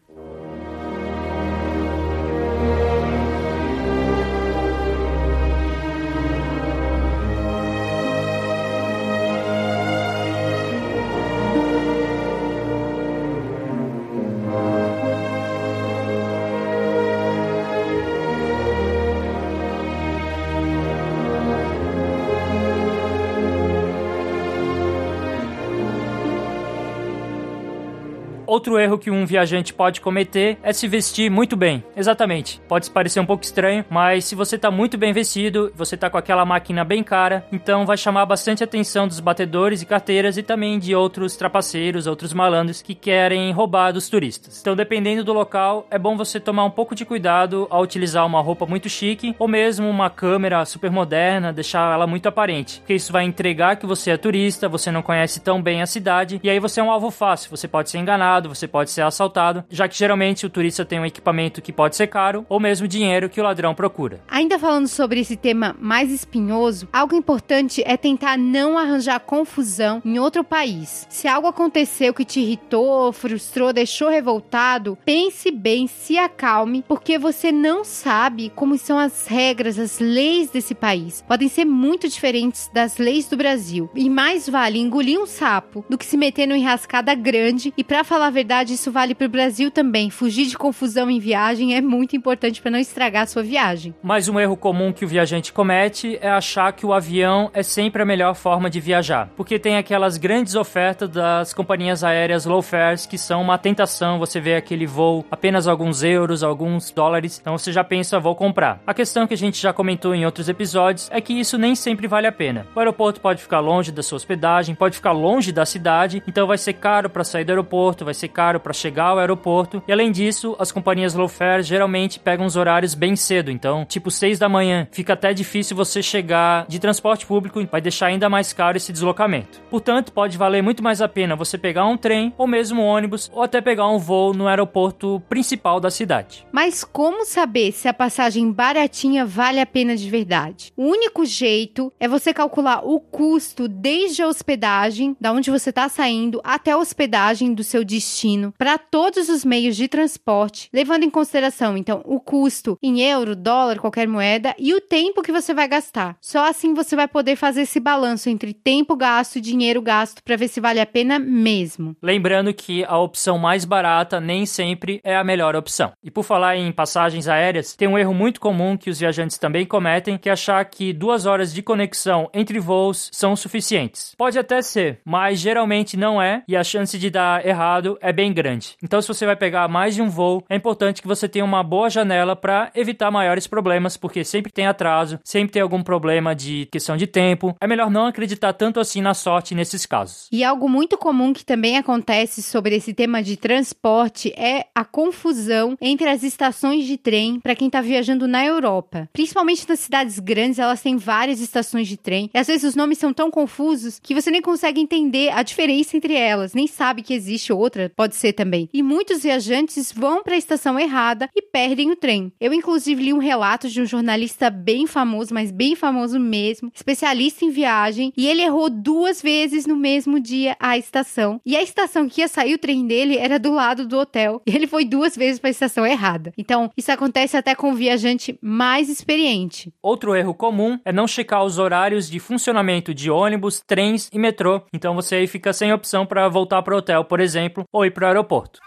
Outro 28.56 28.78
erro 28.78 28.96
que 28.96 29.10
um 29.10 29.26
viajante 29.26 29.74
pode 29.74 30.00
cometer 30.00 30.56
é 30.62 30.72
se 30.72 30.88
vestir 30.88 31.30
muito 31.30 31.54
bem. 31.54 31.84
Exatamente. 31.94 32.58
Pode 32.66 32.90
parecer 32.90 33.20
um 33.20 33.26
pouco 33.26 33.44
estranho, 33.44 33.84
mas 33.90 34.24
se 34.24 34.34
você 34.34 34.56
tá 34.56 34.70
muito 34.70 34.96
bem 34.96 35.12
vestido, 35.12 35.70
você 35.76 35.94
tá 35.94 36.08
com 36.08 36.16
aquela 36.16 36.42
máquina 36.42 36.82
bem 36.82 37.02
cara, 37.02 37.46
então 37.52 37.84
vai 37.84 37.98
chamar 37.98 38.24
bastante 38.24 38.64
atenção 38.64 39.06
dos 39.06 39.20
batedores 39.20 39.82
e 39.82 39.86
carteiras 39.86 40.38
e 40.38 40.42
também 40.42 40.78
de 40.78 40.94
outros 40.94 41.36
trapaceiros, 41.36 42.06
outros 42.06 42.32
malandros 42.32 42.80
que 42.80 42.94
querem 42.94 43.52
roubar 43.52 43.92
dos 43.92 44.08
turistas. 44.08 44.58
Então, 44.58 44.74
dependendo 44.74 45.22
do 45.22 45.34
local, 45.34 45.86
é 45.90 45.98
bom 45.98 46.16
você 46.16 46.40
tomar 46.40 46.64
um 46.64 46.70
pouco 46.70 46.94
de 46.94 47.04
cuidado 47.04 47.66
ao 47.68 47.82
utilizar 47.82 48.24
uma 48.24 48.40
roupa 48.40 48.64
muito 48.64 48.88
chique 48.88 49.36
ou 49.38 49.46
mesmo 49.46 49.86
uma 49.86 50.08
câmera 50.08 50.64
super 50.64 50.90
moderna, 50.90 51.52
deixar 51.52 51.92
ela 51.92 52.06
muito 52.06 52.26
aparente, 52.26 52.78
porque 52.80 52.94
isso 52.94 53.12
vai 53.12 53.24
entregar 53.24 53.76
que 53.76 53.84
você 53.84 54.12
é 54.12 54.16
turista, 54.16 54.66
você 54.66 54.90
não 54.90 55.02
conhece 55.02 55.40
tão 55.40 55.60
bem 55.60 55.82
a 55.82 55.86
cidade 55.86 56.40
e 56.42 56.48
aí 56.48 56.58
você 56.58 56.80
é 56.80 56.82
um 56.82 56.90
alvo 56.90 57.10
fácil, 57.10 57.50
você 57.50 57.68
pode 57.68 57.90
ser 57.90 57.98
enganado 57.98 58.45
você 58.46 58.66
pode 58.68 58.90
ser 58.90 59.02
assaltado, 59.02 59.64
já 59.68 59.88
que 59.88 59.96
geralmente 59.96 60.46
o 60.46 60.50
turista 60.50 60.84
tem 60.84 61.00
um 61.00 61.06
equipamento 61.06 61.62
que 61.62 61.72
pode 61.72 61.96
ser 61.96 62.06
caro 62.06 62.44
ou 62.48 62.60
mesmo 62.60 62.88
dinheiro 62.88 63.28
que 63.28 63.40
o 63.40 63.44
ladrão 63.44 63.74
procura. 63.74 64.20
Ainda 64.28 64.58
falando 64.58 64.88
sobre 64.88 65.20
esse 65.20 65.36
tema 65.36 65.76
mais 65.78 66.10
espinhoso, 66.10 66.88
algo 66.92 67.14
importante 67.14 67.82
é 67.84 67.96
tentar 67.96 68.36
não 68.36 68.78
arranjar 68.78 69.20
confusão 69.20 70.00
em 70.04 70.18
outro 70.18 70.44
país. 70.44 71.06
Se 71.08 71.28
algo 71.28 71.48
aconteceu 71.48 72.14
que 72.14 72.24
te 72.24 72.40
irritou, 72.40 73.12
frustrou, 73.12 73.72
deixou 73.72 74.08
revoltado, 74.08 74.98
pense 75.04 75.50
bem, 75.50 75.86
se 75.86 76.18
acalme, 76.18 76.84
porque 76.86 77.18
você 77.18 77.50
não 77.50 77.84
sabe 77.84 78.52
como 78.54 78.78
são 78.78 78.98
as 78.98 79.26
regras, 79.26 79.78
as 79.78 79.98
leis 79.98 80.50
desse 80.50 80.74
país. 80.74 81.24
Podem 81.26 81.48
ser 81.48 81.64
muito 81.64 82.08
diferentes 82.08 82.70
das 82.72 82.98
leis 82.98 83.28
do 83.28 83.36
Brasil. 83.36 83.90
E 83.94 84.08
mais 84.08 84.48
vale 84.48 84.78
engolir 84.78 85.20
um 85.20 85.26
sapo 85.26 85.84
do 85.88 85.98
que 85.98 86.06
se 86.06 86.16
meter 86.16 86.46
numa 86.46 86.58
enrascada 86.58 87.14
grande 87.14 87.72
e 87.76 87.84
para 87.84 88.04
falar 88.04 88.30
verdade, 88.36 88.74
isso 88.74 88.92
vale 88.92 89.14
para 89.14 89.26
o 89.26 89.30
Brasil 89.30 89.70
também. 89.70 90.10
Fugir 90.10 90.46
de 90.46 90.58
confusão 90.58 91.10
em 91.10 91.18
viagem 91.18 91.74
é 91.74 91.80
muito 91.80 92.14
importante 92.14 92.60
para 92.60 92.70
não 92.70 92.78
estragar 92.78 93.22
a 93.22 93.26
sua 93.26 93.42
viagem. 93.42 93.94
Mas 94.02 94.28
um 94.28 94.38
erro 94.38 94.58
comum 94.58 94.92
que 94.92 95.06
o 95.06 95.08
viajante 95.08 95.54
comete 95.54 96.18
é 96.20 96.28
achar 96.28 96.70
que 96.72 96.84
o 96.84 96.92
avião 96.92 97.50
é 97.54 97.62
sempre 97.62 98.02
a 98.02 98.04
melhor 98.04 98.34
forma 98.34 98.68
de 98.68 98.78
viajar, 98.78 99.30
porque 99.34 99.58
tem 99.58 99.78
aquelas 99.78 100.18
grandes 100.18 100.54
ofertas 100.54 101.08
das 101.08 101.54
companhias 101.54 102.04
aéreas 102.04 102.44
low 102.44 102.60
fares 102.60 103.06
que 103.06 103.16
são 103.16 103.40
uma 103.40 103.56
tentação. 103.56 104.18
Você 104.18 104.38
vê 104.38 104.56
aquele 104.56 104.86
voo 104.86 105.24
apenas 105.30 105.66
alguns 105.66 106.02
euros, 106.02 106.42
alguns 106.42 106.90
dólares, 106.90 107.38
então 107.40 107.56
você 107.56 107.72
já 107.72 107.82
pensa 107.82 108.20
vou 108.20 108.34
comprar. 108.34 108.82
A 108.86 108.92
questão 108.92 109.26
que 109.26 109.32
a 109.32 109.36
gente 109.36 109.58
já 109.58 109.72
comentou 109.72 110.14
em 110.14 110.26
outros 110.26 110.46
episódios 110.46 111.08
é 111.10 111.22
que 111.22 111.32
isso 111.32 111.56
nem 111.56 111.74
sempre 111.74 112.06
vale 112.06 112.26
a 112.26 112.32
pena. 112.32 112.66
O 112.74 112.78
aeroporto 112.78 113.18
pode 113.18 113.40
ficar 113.40 113.60
longe 113.60 113.90
da 113.90 114.02
sua 114.02 114.16
hospedagem, 114.16 114.74
pode 114.74 114.96
ficar 114.96 115.12
longe 115.12 115.52
da 115.52 115.64
cidade, 115.64 116.22
então 116.28 116.46
vai 116.46 116.58
ser 116.58 116.74
caro 116.74 117.08
para 117.08 117.24
sair 117.24 117.44
do 117.44 117.50
aeroporto, 117.50 118.04
vai 118.04 118.12
ser 118.12 118.25
caro 118.28 118.60
para 118.60 118.72
chegar 118.72 119.06
ao 119.06 119.18
aeroporto. 119.18 119.82
E 119.86 119.92
além 119.92 120.10
disso, 120.10 120.56
as 120.58 120.72
companhias 120.72 121.14
low 121.14 121.28
fare 121.28 121.62
geralmente 121.62 122.18
pegam 122.18 122.46
os 122.46 122.56
horários 122.56 122.94
bem 122.94 123.16
cedo, 123.16 123.50
então, 123.50 123.84
tipo 123.84 124.10
6 124.10 124.38
da 124.38 124.48
manhã, 124.48 124.88
fica 124.90 125.12
até 125.12 125.32
difícil 125.32 125.76
você 125.76 126.02
chegar 126.02 126.66
de 126.68 126.78
transporte 126.78 127.26
público, 127.26 127.64
vai 127.70 127.80
deixar 127.80 128.06
ainda 128.06 128.28
mais 128.28 128.52
caro 128.52 128.76
esse 128.76 128.92
deslocamento. 128.92 129.60
Portanto, 129.70 130.12
pode 130.12 130.38
valer 130.38 130.62
muito 130.62 130.82
mais 130.82 131.00
a 131.00 131.08
pena 131.08 131.36
você 131.36 131.58
pegar 131.58 131.86
um 131.86 131.96
trem 131.96 132.32
ou 132.38 132.46
mesmo 132.46 132.82
um 132.82 132.86
ônibus 132.86 133.30
ou 133.32 133.42
até 133.42 133.60
pegar 133.60 133.88
um 133.88 133.98
voo 133.98 134.32
no 134.32 134.48
aeroporto 134.48 135.22
principal 135.28 135.78
da 135.78 135.90
cidade. 135.90 136.46
Mas 136.52 136.84
como 136.84 137.24
saber 137.24 137.72
se 137.72 137.88
a 137.88 137.94
passagem 137.94 138.50
baratinha 138.50 139.26
vale 139.26 139.60
a 139.60 139.66
pena 139.66 139.96
de 139.96 140.08
verdade? 140.08 140.72
O 140.76 140.84
único 140.84 141.24
jeito 141.24 141.92
é 142.00 142.08
você 142.08 142.32
calcular 142.32 142.80
o 142.84 142.98
custo 143.00 143.68
desde 143.68 144.22
a 144.22 144.28
hospedagem, 144.28 145.16
da 145.20 145.32
onde 145.32 145.50
você 145.50 145.70
está 145.70 145.88
saindo, 145.88 146.40
até 146.42 146.72
a 146.72 146.78
hospedagem 146.78 147.54
do 147.54 147.62
seu 147.62 147.84
destino 147.84 148.05
destino 148.06 148.54
para 148.56 148.78
todos 148.78 149.28
os 149.28 149.44
meios 149.44 149.76
de 149.76 149.88
transporte, 149.88 150.68
levando 150.72 151.02
em 151.02 151.10
consideração 151.10 151.76
então 151.76 152.02
o 152.04 152.20
custo 152.20 152.78
em 152.82 153.00
euro, 153.00 153.34
dólar, 153.34 153.78
qualquer 153.78 154.06
moeda 154.06 154.54
e 154.58 154.74
o 154.74 154.80
tempo 154.80 155.22
que 155.22 155.32
você 155.32 155.52
vai 155.52 155.66
gastar. 155.66 156.16
Só 156.20 156.48
assim 156.48 156.72
você 156.72 156.94
vai 156.94 157.08
poder 157.08 157.36
fazer 157.36 157.62
esse 157.62 157.80
balanço 157.80 158.28
entre 158.28 158.54
tempo 158.54 158.96
gasto 158.96 159.36
e 159.36 159.40
dinheiro 159.40 159.82
gasto 159.82 160.22
para 160.22 160.36
ver 160.36 160.48
se 160.48 160.60
vale 160.60 160.80
a 160.80 160.86
pena 160.86 161.18
mesmo. 161.18 161.96
Lembrando 162.00 162.54
que 162.54 162.84
a 162.84 162.98
opção 162.98 163.38
mais 163.38 163.64
barata 163.64 164.20
nem 164.20 164.46
sempre 164.46 165.00
é 165.02 165.16
a 165.16 165.24
melhor 165.24 165.56
opção. 165.56 165.92
E 166.02 166.10
por 166.10 166.22
falar 166.22 166.56
em 166.56 166.70
passagens 166.70 167.26
aéreas, 167.28 167.74
tem 167.74 167.88
um 167.88 167.98
erro 167.98 168.14
muito 168.14 168.40
comum 168.40 168.76
que 168.76 168.90
os 168.90 169.00
viajantes 169.00 169.38
também 169.38 169.66
cometem, 169.66 170.18
que 170.18 170.28
é 170.28 170.32
achar 170.32 170.64
que 170.64 170.92
duas 170.92 171.26
horas 171.26 171.52
de 171.52 171.62
conexão 171.62 172.30
entre 172.32 172.60
voos 172.60 173.10
são 173.12 173.34
suficientes. 173.34 174.14
Pode 174.16 174.38
até 174.38 174.62
ser, 174.62 175.00
mas 175.04 175.40
geralmente 175.40 175.96
não 175.96 176.20
é, 176.20 176.42
e 176.46 176.56
a 176.56 176.62
chance 176.62 176.98
de 176.98 177.10
dar 177.10 177.44
errado 177.44 177.95
é 178.00 178.12
bem 178.12 178.32
grande. 178.32 178.76
Então, 178.82 179.00
se 179.00 179.08
você 179.08 179.26
vai 179.26 179.36
pegar 179.36 179.68
mais 179.68 179.94
de 179.94 180.02
um 180.02 180.08
voo, 180.08 180.44
é 180.48 180.56
importante 180.56 181.02
que 181.02 181.08
você 181.08 181.28
tenha 181.28 181.44
uma 181.44 181.62
boa 181.62 181.90
janela 181.90 182.36
para 182.36 182.70
evitar 182.74 183.10
maiores 183.10 183.46
problemas, 183.46 183.96
porque 183.96 184.24
sempre 184.24 184.52
tem 184.52 184.66
atraso, 184.66 185.18
sempre 185.24 185.52
tem 185.52 185.62
algum 185.62 185.82
problema 185.82 186.34
de 186.34 186.66
questão 186.70 186.96
de 186.96 187.06
tempo. 187.06 187.54
É 187.60 187.66
melhor 187.66 187.90
não 187.90 188.06
acreditar 188.06 188.52
tanto 188.52 188.80
assim 188.80 189.00
na 189.00 189.14
sorte 189.14 189.54
nesses 189.54 189.86
casos. 189.86 190.28
E 190.32 190.44
algo 190.44 190.68
muito 190.68 190.98
comum 190.98 191.32
que 191.32 191.44
também 191.44 191.76
acontece 191.76 192.42
sobre 192.42 192.74
esse 192.76 192.92
tema 192.92 193.22
de 193.22 193.36
transporte 193.36 194.32
é 194.36 194.66
a 194.74 194.84
confusão 194.84 195.76
entre 195.80 196.08
as 196.08 196.22
estações 196.22 196.84
de 196.84 196.96
trem 196.96 197.40
para 197.40 197.54
quem 197.54 197.68
está 197.68 197.80
viajando 197.80 198.26
na 198.26 198.44
Europa. 198.44 199.08
Principalmente 199.12 199.68
nas 199.68 199.80
cidades 199.80 200.18
grandes, 200.18 200.58
elas 200.58 200.82
têm 200.82 200.96
várias 200.96 201.40
estações 201.40 201.88
de 201.88 201.96
trem. 201.96 202.30
E 202.34 202.38
às 202.38 202.46
vezes 202.46 202.64
os 202.64 202.76
nomes 202.76 202.98
são 202.98 203.12
tão 203.12 203.30
confusos 203.30 203.98
que 204.02 204.14
você 204.14 204.30
nem 204.30 204.42
consegue 204.42 204.80
entender 204.80 205.30
a 205.30 205.42
diferença 205.42 205.96
entre 205.96 206.14
elas, 206.14 206.54
nem 206.54 206.66
sabe 206.66 207.02
que 207.02 207.14
existe 207.14 207.52
outra 207.52 207.85
pode 207.88 208.16
ser 208.16 208.32
também. 208.32 208.68
E 208.72 208.82
muitos 208.82 209.22
viajantes 209.22 209.92
vão 209.92 210.22
para 210.22 210.34
a 210.34 210.38
estação 210.38 210.78
errada 210.78 211.28
e 211.34 211.42
perdem 211.42 211.90
o 211.90 211.96
trem. 211.96 212.32
Eu, 212.40 212.52
inclusive, 212.52 213.02
li 213.02 213.12
um 213.12 213.18
relato 213.18 213.68
de 213.68 213.80
um 213.80 213.86
jornalista 213.86 214.50
bem 214.50 214.86
famoso, 214.86 215.32
mas 215.32 215.50
bem 215.50 215.74
famoso 215.74 216.18
mesmo, 216.18 216.70
especialista 216.74 217.44
em 217.44 217.50
viagem, 217.50 218.12
e 218.16 218.26
ele 218.26 218.42
errou 218.42 218.68
duas 218.70 219.22
vezes 219.22 219.66
no 219.66 219.76
mesmo 219.76 220.20
dia 220.20 220.56
a 220.58 220.76
estação. 220.76 221.40
E 221.44 221.56
a 221.56 221.62
estação 221.62 222.08
que 222.08 222.20
ia 222.20 222.28
sair 222.28 222.54
o 222.54 222.58
trem 222.58 222.86
dele 222.86 223.16
era 223.16 223.38
do 223.38 223.52
lado 223.52 223.86
do 223.86 223.98
hotel. 223.98 224.42
E 224.46 224.54
ele 224.54 224.66
foi 224.66 224.84
duas 224.84 225.16
vezes 225.16 225.38
para 225.38 225.48
a 225.48 225.50
estação 225.50 225.86
errada. 225.86 226.32
Então, 226.36 226.70
isso 226.76 226.90
acontece 226.92 227.36
até 227.36 227.54
com 227.54 227.72
o 227.72 227.74
viajante 227.74 228.38
mais 228.40 228.88
experiente. 228.88 229.72
Outro 229.82 230.14
erro 230.14 230.34
comum 230.34 230.78
é 230.84 230.92
não 230.92 231.06
checar 231.06 231.44
os 231.44 231.58
horários 231.58 232.08
de 232.08 232.18
funcionamento 232.18 232.94
de 232.94 233.10
ônibus, 233.10 233.62
trens 233.66 234.08
e 234.12 234.18
metrô. 234.18 234.62
Então 234.72 234.94
você 234.94 235.16
aí 235.16 235.26
fica 235.26 235.52
sem 235.52 235.72
opção 235.72 236.06
para 236.06 236.28
voltar 236.28 236.62
para 236.62 236.74
o 236.74 236.78
hotel, 236.78 237.04
por 237.04 237.20
exemplo, 237.20 237.64
ou 237.76 237.84
ir 237.84 237.90
para 237.90 238.06
o 238.06 238.08
aeroporto. 238.08 238.58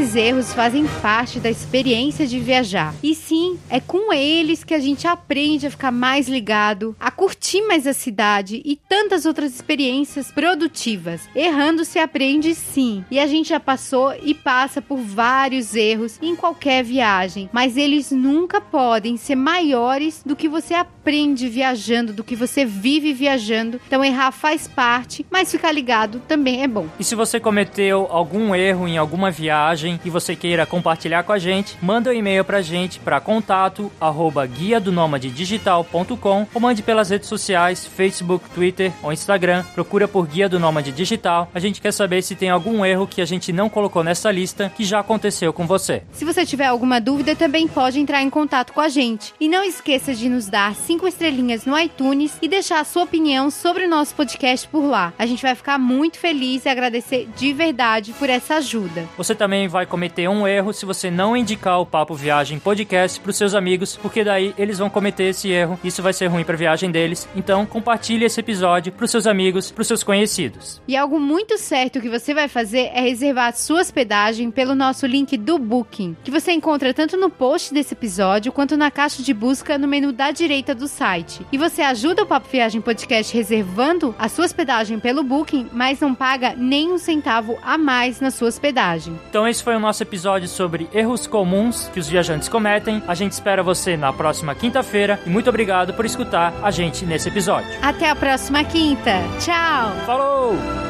Esses 0.00 0.16
erros 0.16 0.54
fazem 0.54 0.86
parte 1.02 1.38
da 1.38 1.50
experiência 1.50 2.26
de 2.26 2.40
viajar. 2.40 2.94
E 3.02 3.14
sim, 3.14 3.58
é 3.68 3.80
com 3.80 4.10
eles 4.14 4.64
que 4.64 4.72
a 4.72 4.78
gente 4.78 5.06
aprende 5.06 5.66
a 5.66 5.70
ficar 5.70 5.90
mais 5.90 6.26
ligado, 6.26 6.96
a 6.98 7.10
curtir 7.10 7.60
mais 7.66 7.86
a 7.86 7.92
cidade 7.92 8.62
e 8.64 8.76
tantas 8.76 9.26
outras 9.26 9.54
experiências 9.54 10.32
produtivas. 10.32 11.28
Errando 11.36 11.84
se 11.84 11.98
aprende 11.98 12.54
sim. 12.54 13.04
E 13.10 13.20
a 13.20 13.26
gente 13.26 13.50
já 13.50 13.60
passou 13.60 14.14
e 14.22 14.32
passa 14.32 14.80
por 14.80 14.96
vários 14.96 15.74
erros 15.74 16.18
em 16.22 16.34
qualquer 16.34 16.82
viagem, 16.82 17.50
mas 17.52 17.76
eles 17.76 18.10
nunca 18.10 18.58
podem 18.58 19.18
ser 19.18 19.34
maiores 19.34 20.22
do 20.24 20.34
que 20.34 20.48
você 20.48 20.72
aprende 20.72 21.46
viajando, 21.46 22.14
do 22.14 22.24
que 22.24 22.34
você 22.34 22.64
vive 22.64 23.12
viajando. 23.12 23.78
Então 23.86 24.02
errar 24.02 24.32
faz 24.32 24.66
parte, 24.66 25.26
mas 25.30 25.50
ficar 25.50 25.72
ligado 25.72 26.22
também 26.26 26.62
é 26.62 26.68
bom. 26.68 26.86
E 26.98 27.04
se 27.04 27.14
você 27.14 27.38
cometeu 27.38 28.06
algum 28.10 28.54
erro 28.54 28.88
em 28.88 28.96
alguma 28.96 29.30
viagem 29.30 29.89
e 30.04 30.10
você 30.10 30.36
queira 30.36 30.66
compartilhar 30.66 31.22
com 31.22 31.32
a 31.32 31.38
gente, 31.38 31.76
manda 31.82 32.10
um 32.10 32.12
e-mail 32.12 32.44
pra 32.44 32.62
gente 32.62 33.00
para 33.00 33.20
contato 33.20 33.90
arroba 34.00 34.46
guia 34.46 34.78
do 34.78 34.90
digital.com 35.18 36.46
ou 36.52 36.60
mande 36.60 36.82
pelas 36.82 37.10
redes 37.10 37.28
sociais, 37.28 37.86
Facebook, 37.86 38.48
Twitter 38.50 38.92
ou 39.02 39.12
Instagram. 39.12 39.64
Procura 39.74 40.06
por 40.06 40.26
Guia 40.26 40.48
do 40.48 40.58
Nômade 40.58 40.92
Digital. 40.92 41.50
A 41.54 41.58
gente 41.58 41.80
quer 41.80 41.92
saber 41.92 42.22
se 42.22 42.34
tem 42.34 42.50
algum 42.50 42.84
erro 42.84 43.06
que 43.06 43.20
a 43.20 43.24
gente 43.24 43.52
não 43.52 43.68
colocou 43.68 44.04
nessa 44.04 44.30
lista 44.30 44.70
que 44.76 44.84
já 44.84 45.00
aconteceu 45.00 45.52
com 45.52 45.66
você. 45.66 46.02
Se 46.12 46.24
você 46.24 46.44
tiver 46.44 46.66
alguma 46.66 47.00
dúvida, 47.00 47.34
também 47.34 47.66
pode 47.66 47.98
entrar 47.98 48.22
em 48.22 48.30
contato 48.30 48.72
com 48.72 48.80
a 48.80 48.88
gente. 48.88 49.32
E 49.40 49.48
não 49.48 49.64
esqueça 49.64 50.14
de 50.14 50.28
nos 50.28 50.46
dar 50.46 50.74
cinco 50.74 51.06
estrelinhas 51.06 51.64
no 51.64 51.78
iTunes 51.78 52.36
e 52.42 52.48
deixar 52.48 52.80
a 52.80 52.84
sua 52.84 53.04
opinião 53.04 53.50
sobre 53.50 53.84
o 53.84 53.88
nosso 53.88 54.14
podcast 54.14 54.68
por 54.68 54.84
lá. 54.84 55.12
A 55.18 55.26
gente 55.26 55.42
vai 55.42 55.54
ficar 55.54 55.78
muito 55.78 56.18
feliz 56.18 56.64
e 56.64 56.68
agradecer 56.68 57.28
de 57.36 57.52
verdade 57.52 58.12
por 58.18 58.28
essa 58.28 58.56
ajuda. 58.56 59.08
Você 59.16 59.34
também 59.34 59.68
vai 59.68 59.79
cometer 59.86 60.28
um 60.28 60.46
erro 60.46 60.72
se 60.72 60.86
você 60.86 61.10
não 61.10 61.36
indicar 61.36 61.80
o 61.80 61.86
Papo 61.86 62.14
Viagem 62.14 62.58
Podcast 62.58 63.20
para 63.20 63.30
os 63.30 63.36
seus 63.36 63.54
amigos, 63.54 63.96
porque 63.96 64.24
daí 64.24 64.54
eles 64.56 64.78
vão 64.78 64.90
cometer 64.90 65.24
esse 65.24 65.50
erro. 65.50 65.78
Isso 65.82 66.02
vai 66.02 66.12
ser 66.12 66.26
ruim 66.26 66.44
para 66.44 66.54
a 66.54 66.58
viagem 66.58 66.90
deles. 66.90 67.28
Então, 67.34 67.64
compartilhe 67.66 68.24
esse 68.24 68.40
episódio 68.40 68.92
para 68.92 69.04
os 69.04 69.10
seus 69.10 69.26
amigos, 69.26 69.70
para 69.70 69.82
os 69.82 69.88
seus 69.88 70.02
conhecidos. 70.02 70.80
E 70.86 70.96
algo 70.96 71.18
muito 71.18 71.58
certo 71.58 72.00
que 72.00 72.08
você 72.08 72.34
vai 72.34 72.48
fazer 72.48 72.90
é 72.94 73.00
reservar 73.00 73.48
a 73.48 73.52
sua 73.52 73.80
hospedagem 73.80 74.50
pelo 74.50 74.74
nosso 74.74 75.06
link 75.06 75.36
do 75.36 75.58
Booking, 75.58 76.16
que 76.22 76.30
você 76.30 76.52
encontra 76.52 76.94
tanto 76.94 77.16
no 77.16 77.30
post 77.30 77.72
desse 77.72 77.94
episódio 77.94 78.52
quanto 78.52 78.76
na 78.76 78.90
caixa 78.90 79.22
de 79.22 79.32
busca 79.32 79.78
no 79.78 79.88
menu 79.88 80.12
da 80.12 80.30
direita 80.30 80.74
do 80.74 80.88
site. 80.88 81.46
E 81.52 81.58
você 81.58 81.82
ajuda 81.82 82.22
o 82.22 82.26
Papo 82.26 82.48
Viagem 82.50 82.80
Podcast 82.80 83.34
reservando 83.34 84.14
a 84.18 84.28
sua 84.28 84.44
hospedagem 84.44 84.98
pelo 84.98 85.22
Booking, 85.22 85.68
mas 85.72 86.00
não 86.00 86.14
paga 86.14 86.54
nem 86.56 86.92
um 86.92 86.98
centavo 86.98 87.58
a 87.62 87.78
mais 87.78 88.20
na 88.20 88.30
sua 88.30 88.48
hospedagem. 88.48 89.18
Então 89.28 89.46
esse 89.46 89.62
foi 89.70 89.76
o 89.76 89.80
nosso 89.80 90.02
episódio 90.02 90.48
sobre 90.48 90.88
erros 90.92 91.28
comuns 91.28 91.88
que 91.92 92.00
os 92.00 92.08
viajantes 92.08 92.48
cometem. 92.48 93.00
A 93.06 93.14
gente 93.14 93.30
espera 93.30 93.62
você 93.62 93.96
na 93.96 94.12
próxima 94.12 94.52
quinta-feira 94.52 95.20
e 95.24 95.30
muito 95.30 95.48
obrigado 95.48 95.94
por 95.94 96.04
escutar 96.04 96.52
a 96.60 96.72
gente 96.72 97.06
nesse 97.06 97.28
episódio. 97.28 97.70
Até 97.80 98.10
a 98.10 98.16
próxima 98.16 98.64
quinta. 98.64 99.12
Tchau. 99.38 99.92
Falou! 100.04 100.89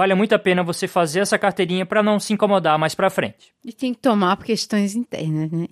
Vale 0.00 0.14
muito 0.14 0.34
a 0.34 0.38
pena 0.38 0.62
você 0.62 0.88
fazer 0.88 1.20
essa 1.20 1.38
carteirinha 1.38 1.84
para 1.84 2.02
não 2.02 2.18
se 2.18 2.32
incomodar 2.32 2.78
mais 2.78 2.94
para 2.94 3.10
frente. 3.10 3.52
E 3.62 3.70
tem 3.70 3.92
que 3.92 4.00
tomar 4.00 4.34
por 4.34 4.46
questões 4.46 4.94
internas, 4.94 5.50
né? 5.50 5.66